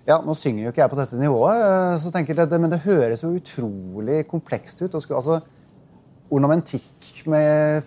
ja, 0.08 0.20
Nå 0.24 0.34
synger 0.34 0.64
jo 0.64 0.72
ikke 0.72 0.82
jeg 0.82 0.90
på 0.92 0.98
dette 0.98 1.18
nivået, 1.20 1.60
eh, 1.60 1.96
så 2.02 2.12
tenker 2.14 2.34
jeg 2.34 2.60
men 2.60 2.70
det 2.72 2.80
høres 2.86 3.22
jo 3.22 3.34
utrolig 3.36 4.22
komplekst 4.28 4.82
ut. 4.82 4.94
skulle- 5.02 5.20
altså, 5.20 5.40
ornamentikk 6.30 7.26
med 7.26 7.82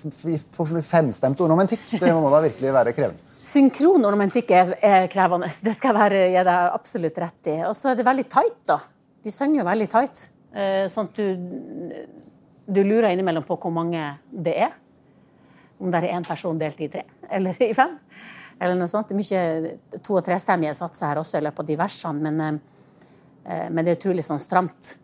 femstemt 0.84 1.40
ornamentikk, 1.42 1.86
det 2.00 2.12
må 2.14 2.30
da 2.30 2.42
virkelig 2.44 2.74
være 2.76 2.94
krevende. 2.94 3.20
Synkron 3.44 4.04
ornamentikk 4.06 4.52
er, 4.56 4.74
er 4.84 5.08
krevende. 5.12 5.50
Det 5.64 5.74
skal 5.76 5.96
jeg 5.96 6.32
gi 6.32 6.44
deg 6.44 6.74
absolutt 6.74 7.18
rett 7.24 7.48
i. 7.52 7.58
Og 7.68 7.74
så 7.76 7.92
er 7.92 7.96
det 8.00 8.06
veldig 8.08 8.28
tight, 8.32 8.60
da. 8.68 8.78
De 9.24 9.32
synger 9.32 9.62
jo 9.62 9.66
veldig 9.68 9.90
tight. 9.92 10.22
Eh, 10.54 10.86
sånn 10.92 11.10
at 11.10 11.18
du, 11.18 12.04
du 12.68 12.84
lurer 12.84 13.10
innimellom 13.12 13.44
på 13.48 13.58
hvor 13.60 13.74
mange 13.74 14.04
det 14.32 14.56
er. 14.68 14.72
Om 15.82 15.92
det 15.92 16.04
er 16.04 16.16
én 16.16 16.28
person 16.28 16.60
delt 16.60 16.80
i 16.84 16.88
tre 16.92 17.04
eller 17.34 17.58
i 17.64 17.74
fem. 17.76 17.98
Eller 18.60 18.76
noe 18.80 18.88
sånt. 18.88 19.10
Det 19.10 19.16
er 19.16 19.22
mye 19.22 20.02
to- 20.04 20.18
og 20.18 20.26
trestemmige 20.26 20.74
satser 20.78 21.08
her 21.08 21.22
også 21.22 21.40
i 21.40 21.46
løpet 21.46 21.60
av 21.60 21.66
de 21.66 21.80
versene, 21.80 22.32
men, 22.32 22.62
eh, 23.46 23.70
men 23.70 23.86
det 23.86 23.92
er 23.92 24.00
utrolig 24.00 24.24
sånn 24.24 24.40
stramt. 24.40 24.98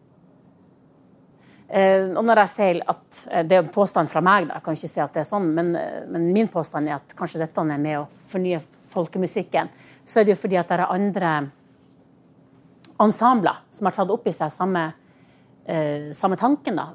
Eh, 1.70 2.08
og 2.18 2.24
når 2.26 2.42
jeg 2.42 2.50
sier 2.50 2.80
at 2.90 3.18
eh, 3.30 3.44
Det 3.46 3.54
er 3.56 3.62
en 3.62 3.70
påstand 3.70 4.10
fra 4.10 4.24
meg, 4.26 4.48
da, 4.48 4.56
jeg 4.58 4.66
kan 4.66 4.78
ikke 4.80 4.90
si 4.90 5.02
at 5.04 5.14
det 5.14 5.22
er 5.22 5.30
sånn, 5.30 5.52
men, 5.54 5.76
eh, 5.78 6.06
men 6.10 6.26
min 6.34 6.48
påstand 6.50 6.90
er 6.90 6.96
at 6.96 7.14
kanskje 7.18 7.44
dette 7.44 7.62
er 7.62 7.78
med 7.78 8.00
å 8.00 8.08
fornye 8.10 8.62
folkemusikken. 8.90 9.70
Så 10.04 10.20
er 10.20 10.26
det 10.26 10.34
jo 10.34 10.42
fordi 10.42 10.58
at 10.58 10.72
det 10.72 10.80
er 10.80 10.90
andre 10.90 11.34
ensembler 13.00 13.62
som 13.70 13.86
har 13.86 13.96
tatt 13.96 14.10
opp 14.10 14.26
i 14.28 14.34
seg 14.34 14.50
samme, 14.52 14.94
eh, 15.66 16.10
samme 16.12 16.40
tanken. 16.42 16.76
da. 16.76 16.88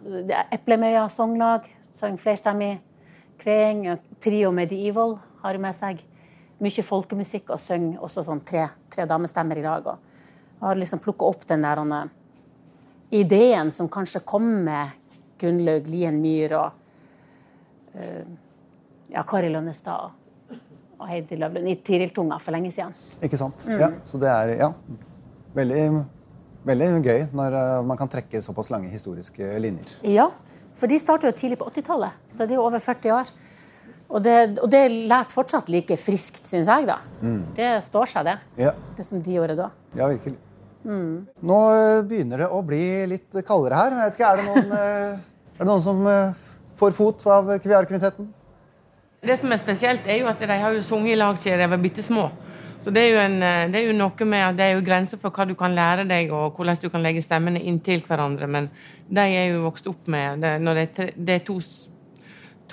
Eplemøya 0.52 1.06
sanglag, 1.08 1.70
sang 1.92 2.18
flerstemmig. 2.18 2.80
Kveing, 3.38 3.86
Trio 4.20 4.50
Medieval 4.50 5.18
har 5.42 5.54
jo 5.54 5.60
med 5.60 5.74
seg 5.74 6.02
mye 6.64 6.84
folkemusikk 6.84 7.52
og 7.54 7.60
synger 7.62 8.02
også 8.04 8.24
sånn 8.26 8.42
tre, 8.46 8.66
tre 8.92 9.06
damestemmer 9.08 9.60
i 9.60 9.64
dag. 9.64 9.86
Og 9.92 10.64
har 10.64 10.80
liksom 10.80 11.02
plukka 11.04 11.28
opp 11.28 11.46
den 11.48 11.64
der 11.66 11.82
han, 11.82 12.12
ideen 13.14 13.70
som 13.74 13.88
kanskje 13.92 14.24
kom 14.26 14.46
med 14.64 14.90
Gunnlaug 15.40 15.86
Lien 15.90 16.18
Myhr 16.22 16.54
og 16.56 16.72
uh, 17.94 18.34
ja, 19.12 19.22
Kari 19.28 19.50
Lønnestad 19.52 20.10
og, 20.10 20.20
Heidi 21.04 21.36
Løvlund 21.36 21.68
i 21.68 21.74
Tiril-tunga 21.84 22.38
for 22.40 22.54
lenge 22.54 22.70
siden. 22.72 22.94
Ikke 23.26 23.36
sant? 23.36 23.66
Mm. 23.68 23.80
Ja, 23.82 23.90
så 24.08 24.18
det 24.22 24.30
er 24.30 24.52
ja, 24.56 24.70
veldig, 25.52 25.82
veldig 26.64 26.86
gøy 27.04 27.26
når 27.36 27.56
eh, 27.58 27.80
man 27.84 27.98
kan 28.00 28.08
trekke 28.08 28.40
såpass 28.40 28.70
lange 28.72 28.88
historiske 28.88 29.50
linjer. 29.60 29.90
Ja, 30.08 30.30
for 30.74 30.88
de 30.88 30.96
startet 31.02 31.28
jo 31.28 31.34
tidlig 31.42 31.58
på 31.60 31.68
80-tallet, 31.68 32.16
så 32.30 32.46
det 32.48 32.56
er 32.56 32.62
jo 32.62 32.64
over 32.64 32.80
40 32.80 33.12
år. 33.18 33.34
Og 34.08 34.22
det, 34.22 34.58
og 34.62 34.68
det 34.70 34.82
leter 34.92 35.32
fortsatt 35.34 35.70
like 35.72 35.96
friskt, 35.98 36.44
syns 36.46 36.68
jeg. 36.70 36.86
da. 36.86 36.98
Det 37.56 37.70
står 37.86 38.10
seg, 38.12 38.28
det. 38.28 38.36
Ja, 38.66 38.74
Det 38.96 39.06
som 39.06 39.22
de 39.24 39.32
gjorde 39.38 39.56
da. 39.58 39.70
ja 39.96 40.08
virkelig. 40.12 40.36
Nå 40.84 41.58
eh, 41.72 42.02
begynner 42.04 42.44
det 42.44 42.48
å 42.52 42.60
bli 42.62 42.82
litt 43.08 43.38
kaldere 43.48 43.78
her. 43.80 43.94
Jeg 43.96 44.10
vet 44.10 44.18
ikke, 44.18 44.30
Er 44.30 44.36
det 44.36 44.46
noen, 44.50 44.72
eh, 44.76 45.28
er 45.56 45.62
det 45.62 45.68
noen 45.70 45.82
som 45.82 46.06
eh, 46.06 46.48
får 46.76 46.92
fot 46.92 47.24
av 47.32 47.48
Kviarkvintetten? 47.64 48.28
Det 49.24 49.38
som 49.40 49.52
er 49.56 49.60
spesielt, 49.62 50.04
er 50.06 50.20
jo 50.20 50.28
at 50.28 50.42
de 50.44 50.58
har 50.60 50.74
jo 50.76 50.82
sunget 50.84 51.14
i 51.14 51.16
lag 51.16 51.38
siden 51.40 51.62
de 51.64 51.70
var 51.72 51.80
bitte 51.80 52.04
små. 52.04 52.28
Så 52.84 52.92
det 52.92 53.00
er, 53.00 53.14
jo 53.14 53.20
en, 53.22 53.38
det 53.72 53.78
er 53.80 53.86
jo 53.88 53.94
noe 53.96 54.26
med 54.28 54.42
at 54.44 54.56
det 54.58 54.64
er 54.66 54.74
jo 54.74 54.82
grenser 54.84 55.16
for 55.16 55.32
hva 55.32 55.46
du 55.48 55.54
kan 55.56 55.72
lære 55.72 56.04
deg, 56.04 56.28
og 56.36 56.52
hvordan 56.58 56.76
du 56.82 56.90
kan 56.92 57.00
legge 57.00 57.22
stemmene 57.24 57.62
inntil 57.64 58.02
hverandre. 58.04 58.44
Men 58.44 58.68
de 59.08 59.24
er 59.24 59.54
jo 59.54 59.62
vokst 59.64 59.88
opp 59.88 60.10
med 60.12 60.44
det, 60.44 60.50
Når 60.60 60.76
det 60.76 60.82
er, 60.82 60.90
tre, 60.98 61.06
det 61.16 61.38
er 61.38 61.46
to, 61.48 61.56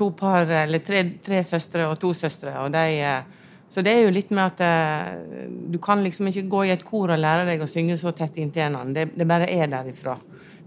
to 0.02 0.10
par, 0.18 0.50
eller 0.64 0.82
tre, 0.86 1.06
tre 1.24 1.44
søstre 1.46 1.86
og 1.88 2.00
to 2.02 2.12
søstre, 2.18 2.58
og 2.66 2.74
de 2.74 2.98
eh, 3.00 3.38
Så 3.72 3.80
det 3.86 3.94
er 3.96 4.02
jo 4.04 4.12
litt 4.12 4.34
med 4.36 4.44
at 4.44 4.62
eh, 4.66 5.52
du 5.72 5.78
kan 5.80 6.02
liksom 6.04 6.28
ikke 6.28 6.42
gå 6.52 6.64
i 6.68 6.72
et 6.74 6.82
kor 6.84 7.14
og 7.14 7.22
lære 7.22 7.46
deg 7.48 7.62
å 7.64 7.70
synge 7.72 7.96
så 8.02 8.12
tett 8.12 8.36
inntil 8.36 8.66
hverandre. 8.66 9.06
Det, 9.06 9.14
det 9.16 9.28
bare 9.30 9.48
er 9.48 9.70
derifra. 9.72 10.18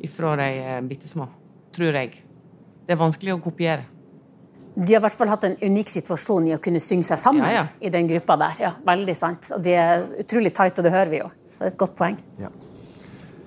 Ifra 0.00 0.30
de 0.40 0.46
er 0.62 0.86
bitte 0.88 1.10
små. 1.10 1.26
Tror 1.76 1.98
jeg. 1.98 2.14
Det 2.86 2.94
er 2.94 3.00
vanskelig 3.02 3.34
å 3.34 3.42
kopiere. 3.44 3.84
De 4.74 4.88
har 4.88 5.02
i 5.02 5.04
hvert 5.04 5.14
fall 5.20 5.30
hatt 5.30 5.44
en 5.46 5.58
unik 5.60 5.92
situasjon 5.92 6.48
i 6.48 6.54
å 6.56 6.60
kunne 6.64 6.80
synge 6.82 7.04
seg 7.06 7.20
sammen 7.20 7.44
Ja, 7.44 7.60
ja. 7.60 7.66
i 7.78 7.92
den 7.92 8.08
gruppa 8.08 8.38
der. 8.40 8.56
Ja, 8.64 8.72
veldig 8.88 9.14
sant. 9.14 9.52
Og 9.54 9.60
de 9.62 9.76
er 9.78 10.08
utrolig 10.24 10.54
tight, 10.56 10.80
og 10.80 10.88
det 10.88 10.94
hører 10.96 11.12
vi 11.12 11.20
jo. 11.20 11.28
Det 11.58 11.60
er 11.68 11.74
et 11.74 11.80
godt 11.84 11.94
poeng. 12.00 12.16
Ja. 12.40 12.48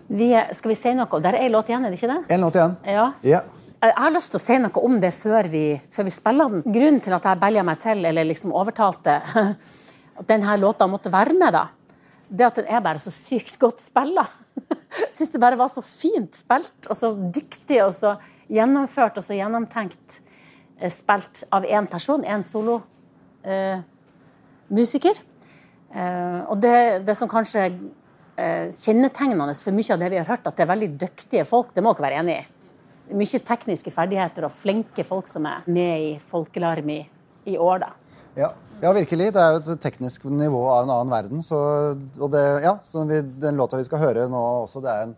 Vi, 0.08 0.30
skal 0.56 0.72
vi 0.72 0.78
si 0.80 0.94
noe? 0.96 1.20
Der 1.26 1.36
er 1.36 1.48
ei 1.48 1.50
låt 1.52 1.68
igjen, 1.74 1.84
er 1.84 1.92
det 1.92 1.98
ikke 2.00 2.14
det? 2.14 2.22
En 2.38 2.46
låt 2.46 2.56
igjen. 2.62 2.78
Ja. 2.88 3.10
Ja. 3.28 3.42
Jeg 3.78 3.94
har 3.94 4.10
lyst 4.10 4.32
til 4.34 4.40
å 4.40 4.42
si 4.42 4.56
noe 4.58 4.82
om 4.88 4.96
det 4.98 5.12
før 5.14 5.48
vi, 5.52 5.66
før 5.94 6.08
vi 6.08 6.12
spiller 6.14 6.50
den. 6.50 6.64
Grunnen 6.66 7.02
til 7.04 7.14
at 7.14 7.28
jeg 7.30 7.38
belja 7.44 7.64
meg 7.68 7.78
til, 7.84 8.00
eller 8.10 8.26
liksom 8.26 8.56
overtalte 8.58 9.20
at 10.20 10.26
denne 10.32 10.56
låta 10.58 10.88
måtte 10.90 11.12
være 11.14 11.36
med, 11.38 11.54
da, 11.54 11.68
det 12.28 12.48
at 12.48 12.58
den 12.58 12.72
er 12.74 12.82
bare 12.82 13.02
så 13.02 13.14
sykt 13.14 13.60
godt 13.62 13.84
spilla. 13.86 14.26
Syns 15.14 15.30
det 15.36 15.44
bare 15.44 15.60
var 15.62 15.70
så 15.70 15.86
fint 15.86 16.40
spilt, 16.40 16.90
og 16.90 16.98
så 16.98 17.14
dyktig, 17.14 17.78
og 17.86 17.94
så 17.94 18.16
gjennomført 18.50 19.22
og 19.22 19.28
så 19.28 19.38
gjennomtenkt 19.38 20.20
eh, 20.80 20.90
spilt 20.90 21.46
av 21.54 21.70
én 21.70 21.86
person, 21.92 22.26
én 22.26 22.42
solo. 22.48 22.80
Eh. 23.46 23.78
Eh, 24.74 26.42
og 26.50 26.58
det, 26.66 27.06
det 27.06 27.16
som 27.16 27.30
kanskje 27.30 27.70
eh, 27.70 28.74
kjennetegnende 28.74 29.54
for 29.62 29.78
mye 29.78 29.94
av 29.94 30.02
det 30.02 30.16
vi 30.16 30.24
har 30.24 30.34
hørt, 30.34 30.50
at 30.50 30.58
det 30.58 30.66
er 30.66 30.74
veldig 30.74 30.96
dyktige 31.06 31.46
folk, 31.46 31.76
det 31.78 31.86
må 31.86 31.94
dere 31.94 32.10
være 32.10 32.24
enig 32.26 32.42
i. 32.42 32.46
Mye 33.16 33.40
tekniske 33.40 33.92
ferdigheter 33.94 34.48
og 34.48 34.52
flinke 34.52 35.06
folk 35.08 35.30
som 35.32 35.46
er 35.48 35.68
med 35.72 36.08
i 36.10 36.16
Folkelarm 36.20 36.90
i, 36.92 37.00
år, 37.56 37.86
da. 37.86 37.94
Ja. 38.38 38.50
ja, 38.82 38.92
virkelig. 38.94 39.30
Det 39.34 39.44
er 39.44 39.56
jo 39.56 39.62
et 39.62 39.82
teknisk 39.82 40.28
nivå 40.28 40.60
av 40.68 40.84
en 40.84 40.92
annen 40.96 41.14
verden. 41.14 41.46
Så, 41.46 41.60
og 42.20 42.34
det, 42.34 42.44
ja, 42.66 42.76
så 42.84 43.06
vi, 43.08 43.22
den 43.42 43.58
låta 43.60 43.80
vi 43.80 43.88
skal 43.88 44.04
høre 44.04 44.28
nå 44.32 44.44
også, 44.66 44.84
det 44.84 44.92
er 44.92 45.08
en, 45.08 45.16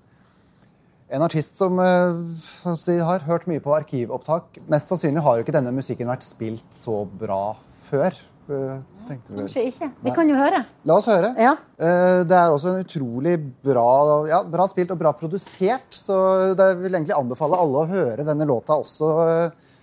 en 1.17 1.25
artist 1.25 1.57
som 1.57 1.81
eh, 1.81 3.01
har 3.09 3.25
hørt 3.25 3.49
mye 3.49 3.63
på 3.63 3.73
arkivopptak. 3.79 4.61
Mest 4.69 4.93
sannsynlig 4.93 5.25
har 5.25 5.39
jo 5.39 5.47
ikke 5.47 5.57
denne 5.57 5.73
musikken 5.75 6.11
vært 6.11 6.27
spilt 6.27 6.77
så 6.77 7.01
bra 7.19 7.55
før. 7.81 8.13
eh, 8.53 8.98
tenkte 9.09 9.33
vi. 9.33 9.39
Kanskje 9.41 9.63
ikke. 9.69 9.89
Vi 10.05 10.13
kan 10.15 10.29
jo 10.31 10.37
høre. 10.37 10.61
La 10.89 10.95
oss 10.99 11.07
høre. 11.09 11.31
Ja. 11.41 11.55
Eh, 11.81 12.21
Det 12.29 12.37
er 12.37 12.53
også 12.53 12.75
en 12.75 12.83
utrolig 12.85 13.33
bra, 13.65 13.87
ja, 14.29 14.39
bra 14.45 14.67
spilt 14.71 14.93
og 14.95 14.99
bra 15.01 15.11
produsert. 15.17 15.89
Så 15.97 16.15
jeg 16.53 16.77
vil 16.83 16.93
egentlig 16.95 17.17
anbefale 17.17 17.59
alle 17.59 17.83
å 17.83 17.89
høre 17.89 18.25
denne 18.27 18.47
låta 18.49 18.77
også 18.79 19.09
eh, 19.25 19.73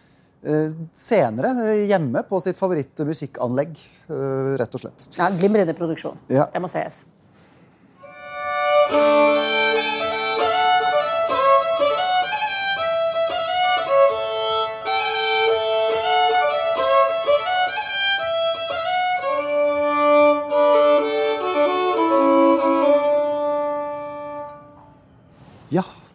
eh, 0.47 0.71
senere 0.97 1.53
hjemme 1.91 2.23
på 2.29 2.41
sitt 2.45 2.57
favorittmusikkanlegg. 2.61 3.77
Rett 4.63 4.79
og 4.79 4.85
slett. 4.87 5.09
Ja, 5.19 5.29
Glimrende 5.35 5.75
produksjon. 5.77 6.17
Ja. 6.33 6.47
Det 6.53 6.63
må 6.63 6.71
sies. 6.71 7.05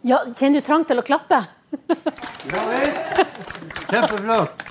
Ja. 0.02 0.18
Kjenner 0.34 0.60
du 0.60 0.66
trang 0.66 0.84
til 0.88 0.98
å 0.98 1.04
klappe? 1.06 1.42
Ja 2.52 2.62
visst. 2.72 3.20
Kjempeflott. 3.88 4.64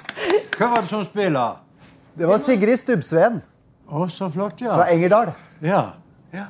Hva 0.58 0.68
var 0.74 0.84
det 0.84 0.90
som 0.92 1.04
spilte? 1.08 1.46
Det 2.20 2.28
var 2.28 2.42
Sigrid 2.42 2.78
Stubbsveen 2.82 3.38
Å, 3.88 4.06
så 4.12 4.28
flott, 4.32 4.60
ja. 4.62 4.74
fra 4.76 4.90
Engerdal. 4.92 5.32
Ja. 5.64 5.82
Ja. 6.36 6.46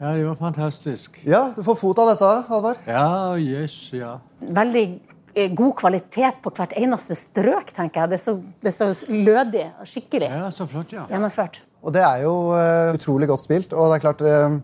ja, 0.00 0.10
det 0.12 0.26
var 0.26 0.36
fantastisk. 0.40 1.16
ja, 1.24 1.48
du 1.56 1.62
får 1.64 1.76
fot 1.80 1.98
av 2.04 2.10
dette, 2.12 2.28
Halvard. 2.48 2.84
Ja, 2.88 3.36
yes, 3.40 3.76
ja. 3.96 4.14
Veldig 4.40 4.84
eh, 5.34 5.48
god 5.56 5.74
kvalitet 5.80 6.38
på 6.44 6.52
hvert 6.56 6.76
eneste 6.78 7.16
strøk, 7.18 7.72
tenker 7.76 8.04
jeg. 8.04 8.12
Det 8.12 8.18
er 8.20 8.22
så, 8.24 8.36
det 8.64 8.72
er 8.72 8.76
så 8.78 8.90
lødig 9.12 9.64
og 9.80 9.88
skikkelig 9.88 10.30
Ja, 10.32 10.46
så 10.54 10.68
flott, 10.68 10.92
ja. 10.96 11.08
gjennomført. 11.12 11.62
Og 11.84 11.94
det 11.96 12.04
er 12.04 12.24
jo 12.24 12.34
eh, 12.56 12.94
utrolig 12.96 13.28
godt 13.30 13.44
spilt. 13.44 13.72
Og 13.76 13.88
det 13.92 13.98
er 13.98 14.04
klart 14.04 14.24
eh, 14.28 14.58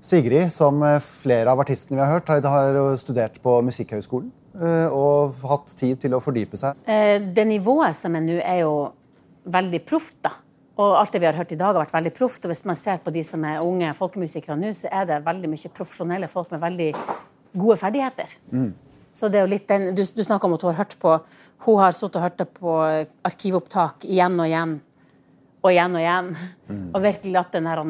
Sigrid, 0.00 0.52
som 0.52 0.82
eh, 0.82 0.98
flere 1.00 1.52
av 1.52 1.60
artistene 1.60 1.98
vi 1.98 2.04
har 2.04 2.14
hørt, 2.14 2.30
har, 2.48 2.78
studert 2.96 3.40
på 3.42 3.58
Musikkhøgskolen. 3.66 4.30
eh, 4.56 4.88
og 4.92 5.34
hatt 5.46 5.74
tid 5.76 6.00
til 6.00 6.16
å 6.16 6.22
fordype 6.24 6.56
seg. 6.56 6.78
Eh, 6.88 7.18
Det 7.20 7.44
nivået 7.46 7.96
som 7.96 8.16
er 8.16 8.24
nå, 8.24 8.38
er 8.40 8.62
jo 8.62 8.92
veldig 9.44 9.84
proft, 9.86 10.16
da. 10.24 10.32
Og 10.80 10.96
alt 10.96 11.12
det 11.12 11.20
vi 11.20 11.26
har 11.28 11.36
hørt 11.36 11.52
i 11.52 11.58
dag, 11.60 11.74
har 11.74 11.84
vært 11.84 11.92
veldig 11.92 12.14
proft. 12.16 12.44
Og 12.44 12.50
hvis 12.54 12.64
man 12.64 12.76
ser 12.76 12.98
på 13.04 13.12
de 13.12 13.22
som 13.22 13.44
er 13.44 13.60
unge 13.60 13.92
folkemusikere 13.94 14.56
nå, 14.56 14.72
så 14.72 14.88
er 14.90 15.04
det 15.10 15.24
veldig 15.26 15.50
mye 15.52 15.72
profesjonelle 15.76 16.28
folk 16.28 16.50
med 16.54 16.60
veldig 16.62 16.94
gode 17.52 17.76
ferdigheter. 17.76 18.32
Så 19.12 19.28
det 19.28 19.40
er 19.40 19.44
jo 19.44 19.50
litt 19.50 19.66
den, 19.68 19.94
Du, 19.94 20.02
du 20.02 20.22
snakker 20.24 20.46
om 20.46 20.54
at 20.54 20.62
hun 20.62 20.70
har 20.70 20.84
hørt 20.84 20.94
på 21.02 21.16
Hun 21.66 21.78
har 21.82 21.92
sittet 21.92 22.16
og 22.16 22.22
hørt 22.22 22.38
det 22.38 22.46
på 22.54 22.76
arkivopptak 23.26 24.06
igjen 24.06 24.38
og 24.40 24.46
igjen 24.46 24.80
og 25.60 25.70
igjen 25.74 25.94
og 25.98 26.00
igjen. 26.00 26.28
Og 26.94 27.02
virkelig 27.02 27.32
latt 27.34 27.52
den, 27.52 27.66
her, 27.66 27.82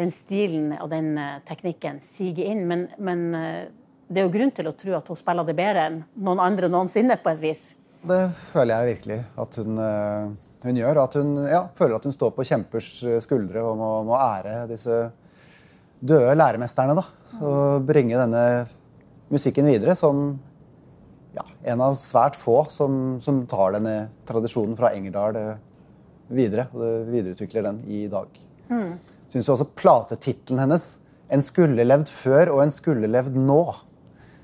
den 0.00 0.12
stilen 0.14 0.72
og 0.80 0.88
den 0.92 1.12
eh, 1.20 1.38
teknikken 1.48 2.00
siger 2.04 2.48
inn. 2.52 2.64
Men, 2.68 2.86
men 2.98 3.26
eh, 3.36 3.68
det 4.10 4.22
er 4.22 4.28
jo 4.28 4.34
grunn 4.34 4.52
til 4.54 4.70
å 4.70 4.76
tro 4.78 4.96
at 4.98 5.10
hun 5.10 5.18
spiller 5.18 5.46
det 5.46 5.56
bedre 5.58 5.86
enn 5.90 6.00
noen 6.24 6.42
andre 6.42 6.70
noensinne, 6.72 7.18
på 7.20 7.32
et 7.34 7.42
vis. 7.42 7.64
Det 8.00 8.22
føler 8.32 8.74
jeg 8.74 8.94
virkelig 8.94 9.18
at 9.44 9.60
hun, 9.60 9.80
eh, 9.84 10.50
hun 10.64 10.82
gjør. 10.82 11.02
At 11.04 11.16
hun 11.20 11.32
ja, 11.44 11.62
føler 11.76 11.98
at 11.98 12.08
hun 12.08 12.16
står 12.16 12.34
på 12.36 12.46
kjempers 12.48 12.92
skuldre 13.26 13.64
og 13.64 13.80
må, 13.80 13.90
må 14.08 14.18
ære 14.18 14.64
disse 14.70 15.02
døde 16.00 16.36
læremesterne. 16.36 16.96
da, 16.96 17.06
Og 17.40 17.88
bringe 17.88 18.18
denne 18.18 18.44
musikken 19.30 19.68
videre 19.68 19.94
som 19.98 20.30
ja, 21.36 21.44
en 21.70 21.82
av 21.84 21.94
svært 21.94 22.34
få 22.40 22.64
som, 22.72 23.20
som 23.22 23.44
tar 23.46 23.76
denne 23.76 24.08
tradisjonen 24.26 24.74
fra 24.78 24.94
Engerdal 24.96 25.36
videre. 26.32 26.70
Og 26.72 27.10
videreutvikler 27.12 27.68
den 27.68 27.84
i 27.86 28.06
dag. 28.10 28.40
Mm. 28.70 28.94
Syns 29.30 29.46
jo 29.46 29.54
også 29.54 29.68
platetittelen 29.78 30.64
hennes, 30.64 30.98
'En 31.30 31.42
skulle 31.42 31.84
levd 31.86 32.08
før 32.10 32.50
og 32.56 32.62
en 32.64 32.72
skulle 32.74 33.06
levd 33.06 33.36
nå', 33.38 33.74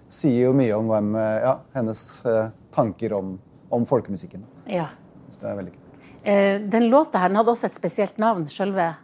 sier 0.09 0.47
jo 0.47 0.53
mye 0.55 0.73
om 0.77 0.87
hvem, 0.87 1.15
eh, 1.19 1.41
ja, 1.43 1.59
hennes 1.75 2.25
eh, 2.25 2.51
tanker 2.71 3.13
om, 3.13 3.39
om 3.71 3.85
folkemusikken. 3.85 4.45
Ja. 4.71 4.87
Så 5.31 5.41
det 5.41 5.51
er 5.51 5.57
veldig 5.57 5.73
kult. 5.73 5.83
Eh, 6.23 6.61
den 6.61 6.89
låta 6.91 7.19
her 7.19 7.29
den 7.29 7.41
hadde 7.41 7.51
også 7.51 7.67
et 7.67 7.75
spesielt 7.75 8.19
navn, 8.19 8.47
selve, 8.47 8.95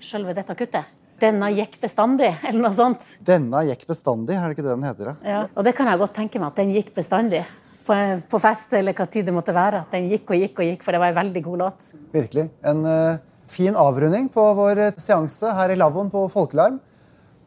sjølve 0.00 0.34
dette 0.34 0.54
kuttet. 0.58 0.90
'Denna 1.18 1.50
gikk 1.50 1.80
bestandig', 1.82 2.34
eller 2.48 2.60
noe 2.60 2.74
sånt. 2.74 3.06
'Denna 3.22 3.62
gikk 3.70 3.86
bestandig, 3.86 4.34
er 4.34 4.48
det 4.48 4.58
ikke 4.58 4.66
det 4.66 4.74
den 4.74 4.86
heter? 4.86 5.12
da? 5.12 5.16
Ja. 5.22 5.40
Og 5.54 5.64
det 5.64 5.74
kan 5.78 5.86
jeg 5.90 5.98
godt 5.98 6.14
tenke 6.14 6.38
meg, 6.38 6.52
at 6.52 6.60
den 6.62 6.74
gikk 6.74 6.92
bestandig. 6.94 7.44
På, 7.88 7.94
på 8.28 8.38
fest 8.42 8.74
eller 8.76 8.92
hva 8.92 9.06
tid 9.08 9.24
det 9.24 9.32
måtte 9.32 9.54
være. 9.56 9.86
At 9.86 9.94
den 9.94 10.10
gikk 10.10 10.34
og 10.34 10.36
gikk 10.36 10.58
og 10.60 10.66
gikk, 10.66 10.82
for 10.84 10.92
det 10.92 11.00
var 11.00 11.14
en 11.14 11.22
veldig 11.22 11.42
god 11.46 11.62
låt. 11.62 11.86
Virkelig. 12.12 12.50
En 12.68 12.84
eh, 12.84 13.22
fin 13.52 13.76
avrunding 13.78 14.28
på 14.32 14.44
vår 14.58 14.82
eh, 14.86 14.98
seanse 15.00 15.52
her 15.56 15.72
i 15.72 15.78
lavvoen 15.78 16.10
på 16.12 16.26
Folkelarm. 16.32 16.80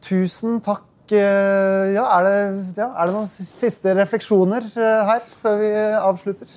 Tusen 0.02 0.60
takk. 0.64 0.88
eh, 1.12 1.92
ja, 1.92 2.04
er, 2.18 2.24
det, 2.24 2.76
ja, 2.78 2.88
er 2.96 3.10
det 3.10 3.14
noen 3.14 3.28
siste 3.28 3.92
refleksjoner 3.98 4.68
eh, 4.70 5.02
her 5.08 5.26
før 5.42 5.58
vi 5.60 5.72
avslutter? 5.98 6.54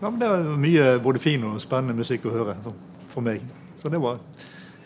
Ja, 0.00 0.08
men 0.08 0.20
det 0.22 0.30
var 0.30 0.46
mye 0.62 0.86
både 1.04 1.20
fin 1.20 1.42
og 1.44 1.58
spennende 1.60 1.98
musikk 1.98 2.24
å 2.30 2.34
høre 2.34 2.56
sånn, 2.64 2.78
for 3.12 3.26
meg. 3.26 3.42
Så 3.80 3.92
det 3.92 4.00
var, 4.00 4.20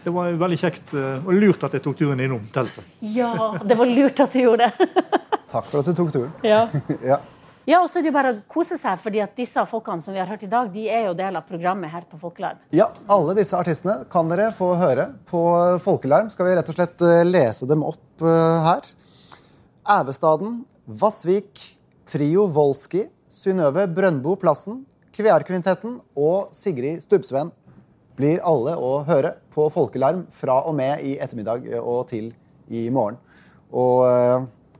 det 0.03 0.15
var 0.15 0.35
veldig 0.41 0.59
kjekt 0.59 0.95
og 0.97 1.31
lurt 1.35 1.63
at 1.67 1.77
jeg 1.77 1.85
tok 1.85 2.01
turen 2.01 2.23
innom 2.25 2.43
teltet. 2.55 2.87
Ja, 3.15 3.55
det 3.63 3.79
var 3.79 3.91
lurt 3.91 4.25
at 4.25 4.35
du 4.35 4.43
gjorde 4.43 4.67
det. 4.67 4.91
Takk 5.55 5.71
for 5.71 5.85
at 5.85 5.87
du 5.87 5.95
tok 5.95 6.11
turen. 6.15 6.35
Ja. 6.43 6.65
ja. 7.13 7.21
Ja, 7.65 7.79
og 7.81 7.89
så 7.89 7.99
er 7.99 8.05
det 8.05 8.11
jo 8.11 8.17
bare 8.19 8.31
å 8.35 8.41
kose 8.51 8.77
seg, 8.77 8.99
fordi 9.01 9.23
at 9.25 9.33
disse 9.39 9.63
folkene 9.69 10.05
som 10.05 10.13
vi 10.13 10.21
har 10.21 10.29
hørt 10.29 10.43
i 10.45 10.51
dag, 10.53 10.69
de 10.73 10.85
er 10.93 11.07
jo 11.07 11.15
del 11.17 11.39
av 11.39 11.47
programmet 11.49 11.89
her 11.89 12.05
på 12.11 12.19
Folkelarm. 12.21 12.59
Ja, 12.77 12.91
alle 13.09 13.33
disse 13.39 13.57
artistene 13.57 14.03
kan 14.13 14.29
dere 14.29 14.51
få 14.53 14.75
høre 14.77 15.07
på 15.31 15.41
Folkelarm. 15.81 16.29
Skal 16.33 16.51
vi 16.51 16.57
rett 16.59 16.69
og 16.69 16.77
slett 16.77 17.05
eh, 17.09 17.23
lese 17.25 17.69
dem 17.71 17.87
opp 17.87 18.21
eh, 18.21 18.67
her. 18.69 18.91
Ævestaden, 19.97 20.59
Vassvik, 21.01 21.63
Trio 22.09 22.45
Volski, 22.53 23.07
Synnøve 23.33 23.87
Brøndbo 23.97 24.37
Plassen, 24.41 24.83
Kvearkvintetten 25.17 25.97
og 26.21 26.53
Sigrid 26.53 27.01
Stubbsveen 27.07 27.49
blir 28.19 28.45
alle 28.45 28.77
å 28.77 28.99
høre 29.09 29.39
på 29.55 29.71
Folkelarm 29.73 30.27
fra 30.35 30.61
og 30.69 30.77
med 30.77 31.01
i 31.01 31.17
ettermiddag 31.17 31.65
eh, 31.73 31.81
og 31.81 32.11
til 32.13 32.29
i 32.69 32.91
morgen. 32.93 33.17
Og, 33.73 34.05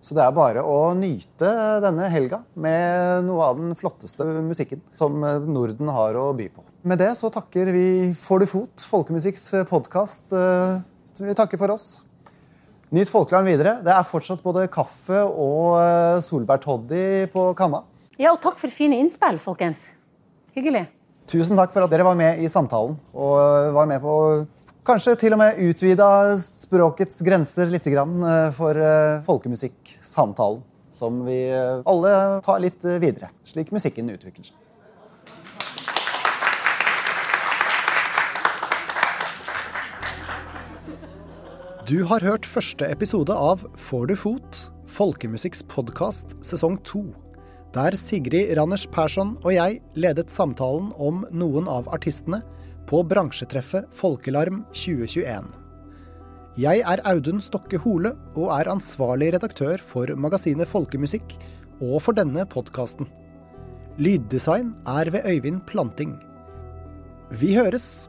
så 0.05 0.17
det 0.17 0.21
er 0.25 0.37
bare 0.37 0.63
å 0.69 0.93
nyte 0.99 1.51
denne 1.81 2.11
helga 2.13 2.43
med 2.61 3.25
noe 3.25 3.49
av 3.49 3.61
den 3.61 3.73
flotteste 3.79 4.27
musikken 4.45 4.85
som 5.01 5.17
eh, 5.25 5.41
Norden 5.49 5.89
har 5.97 6.21
å 6.21 6.29
by 6.37 6.51
på. 6.53 6.65
Med 6.85 7.01
det 7.01 7.15
så 7.17 7.33
takker 7.33 7.73
vi 7.73 7.87
Får 8.19 8.45
du 8.45 8.51
fot, 8.51 8.85
Folkemusikks 8.85 9.47
podkast. 9.71 10.35
Vi 11.17 11.37
takker 11.39 11.61
for 11.61 11.73
oss. 11.73 11.87
Nyt 12.95 13.11
folkeland 13.11 13.49
videre. 13.49 13.79
Det 13.83 13.91
er 13.91 14.07
fortsatt 14.07 14.43
både 14.45 14.69
kaffe 14.71 15.25
og 15.25 15.79
eh, 15.81 16.21
solbærtoddy 16.23 17.27
på 17.33 17.49
kanna. 17.59 17.81
Ja, 18.21 18.31
og 18.31 18.39
takk 18.45 18.61
for 18.61 18.71
fine 18.71 19.01
innspill, 19.03 19.41
folkens. 19.43 19.89
Hyggelig. 20.55 20.85
Tusen 21.31 21.59
takk 21.59 21.73
for 21.75 21.83
at 21.83 21.91
dere 21.91 22.07
var 22.07 22.15
med 22.19 22.39
i 22.45 22.51
samtalen. 22.53 22.95
Og 23.17 23.33
eh, 23.41 23.73
var 23.75 23.89
med 23.91 24.05
på 24.05 24.15
kanskje 24.85 25.15
til 25.17 25.33
og 25.33 25.41
med 25.41 25.61
utvida 25.65 26.07
språkets 26.41 27.23
grenser 27.25 27.71
litt 27.73 27.87
eh, 27.89 28.51
for 28.57 28.77
eh, 28.77 29.23
folkemusikksamtalen. 29.25 30.63
Som 30.95 31.25
vi 31.27 31.41
eh, 31.51 31.81
alle 31.91 32.41
tar 32.45 32.61
litt 32.63 32.85
videre, 33.03 33.33
slik 33.49 33.73
musikken 33.75 34.13
utvikler 34.13 34.47
seg. 34.47 34.61
Du 41.85 41.99
har 42.09 42.25
hørt 42.25 42.47
første 42.49 42.87
episode 42.89 43.35
av 43.35 43.67
Får 43.77 44.07
du 44.09 44.15
fot? 44.17 44.61
Folkemusikks 44.89 45.65
podkast 45.69 46.37
sesong 46.45 46.79
to. 46.87 47.03
Der 47.75 47.97
Sigrid 47.99 48.55
Randers 48.57 48.87
Persson 48.87 49.35
og 49.43 49.51
jeg 49.53 49.83
ledet 49.99 50.31
samtalen 50.33 50.93
om 50.97 51.25
noen 51.35 51.69
av 51.69 51.91
artistene 51.93 52.45
på 52.89 53.01
bransjetreffet 53.09 53.89
Folkelarm 53.95 54.63
2021. 54.77 55.47
Jeg 56.61 56.85
er 56.87 57.03
Audun 57.11 57.41
Stokke 57.43 57.81
Hole 57.83 58.13
og 58.37 58.53
er 58.55 58.71
ansvarlig 58.71 59.33
redaktør 59.35 59.81
for 59.83 60.13
magasinet 60.21 60.71
Folkemusikk 60.71 61.35
og 61.81 61.99
for 62.05 62.15
denne 62.15 62.45
podkasten. 62.47 63.09
Lyddesign 63.99 64.75
er 64.87 65.11
ved 65.11 65.27
Øyvind 65.27 65.65
Planting. 65.67 66.15
Vi 67.35 67.55
høres! 67.57 68.09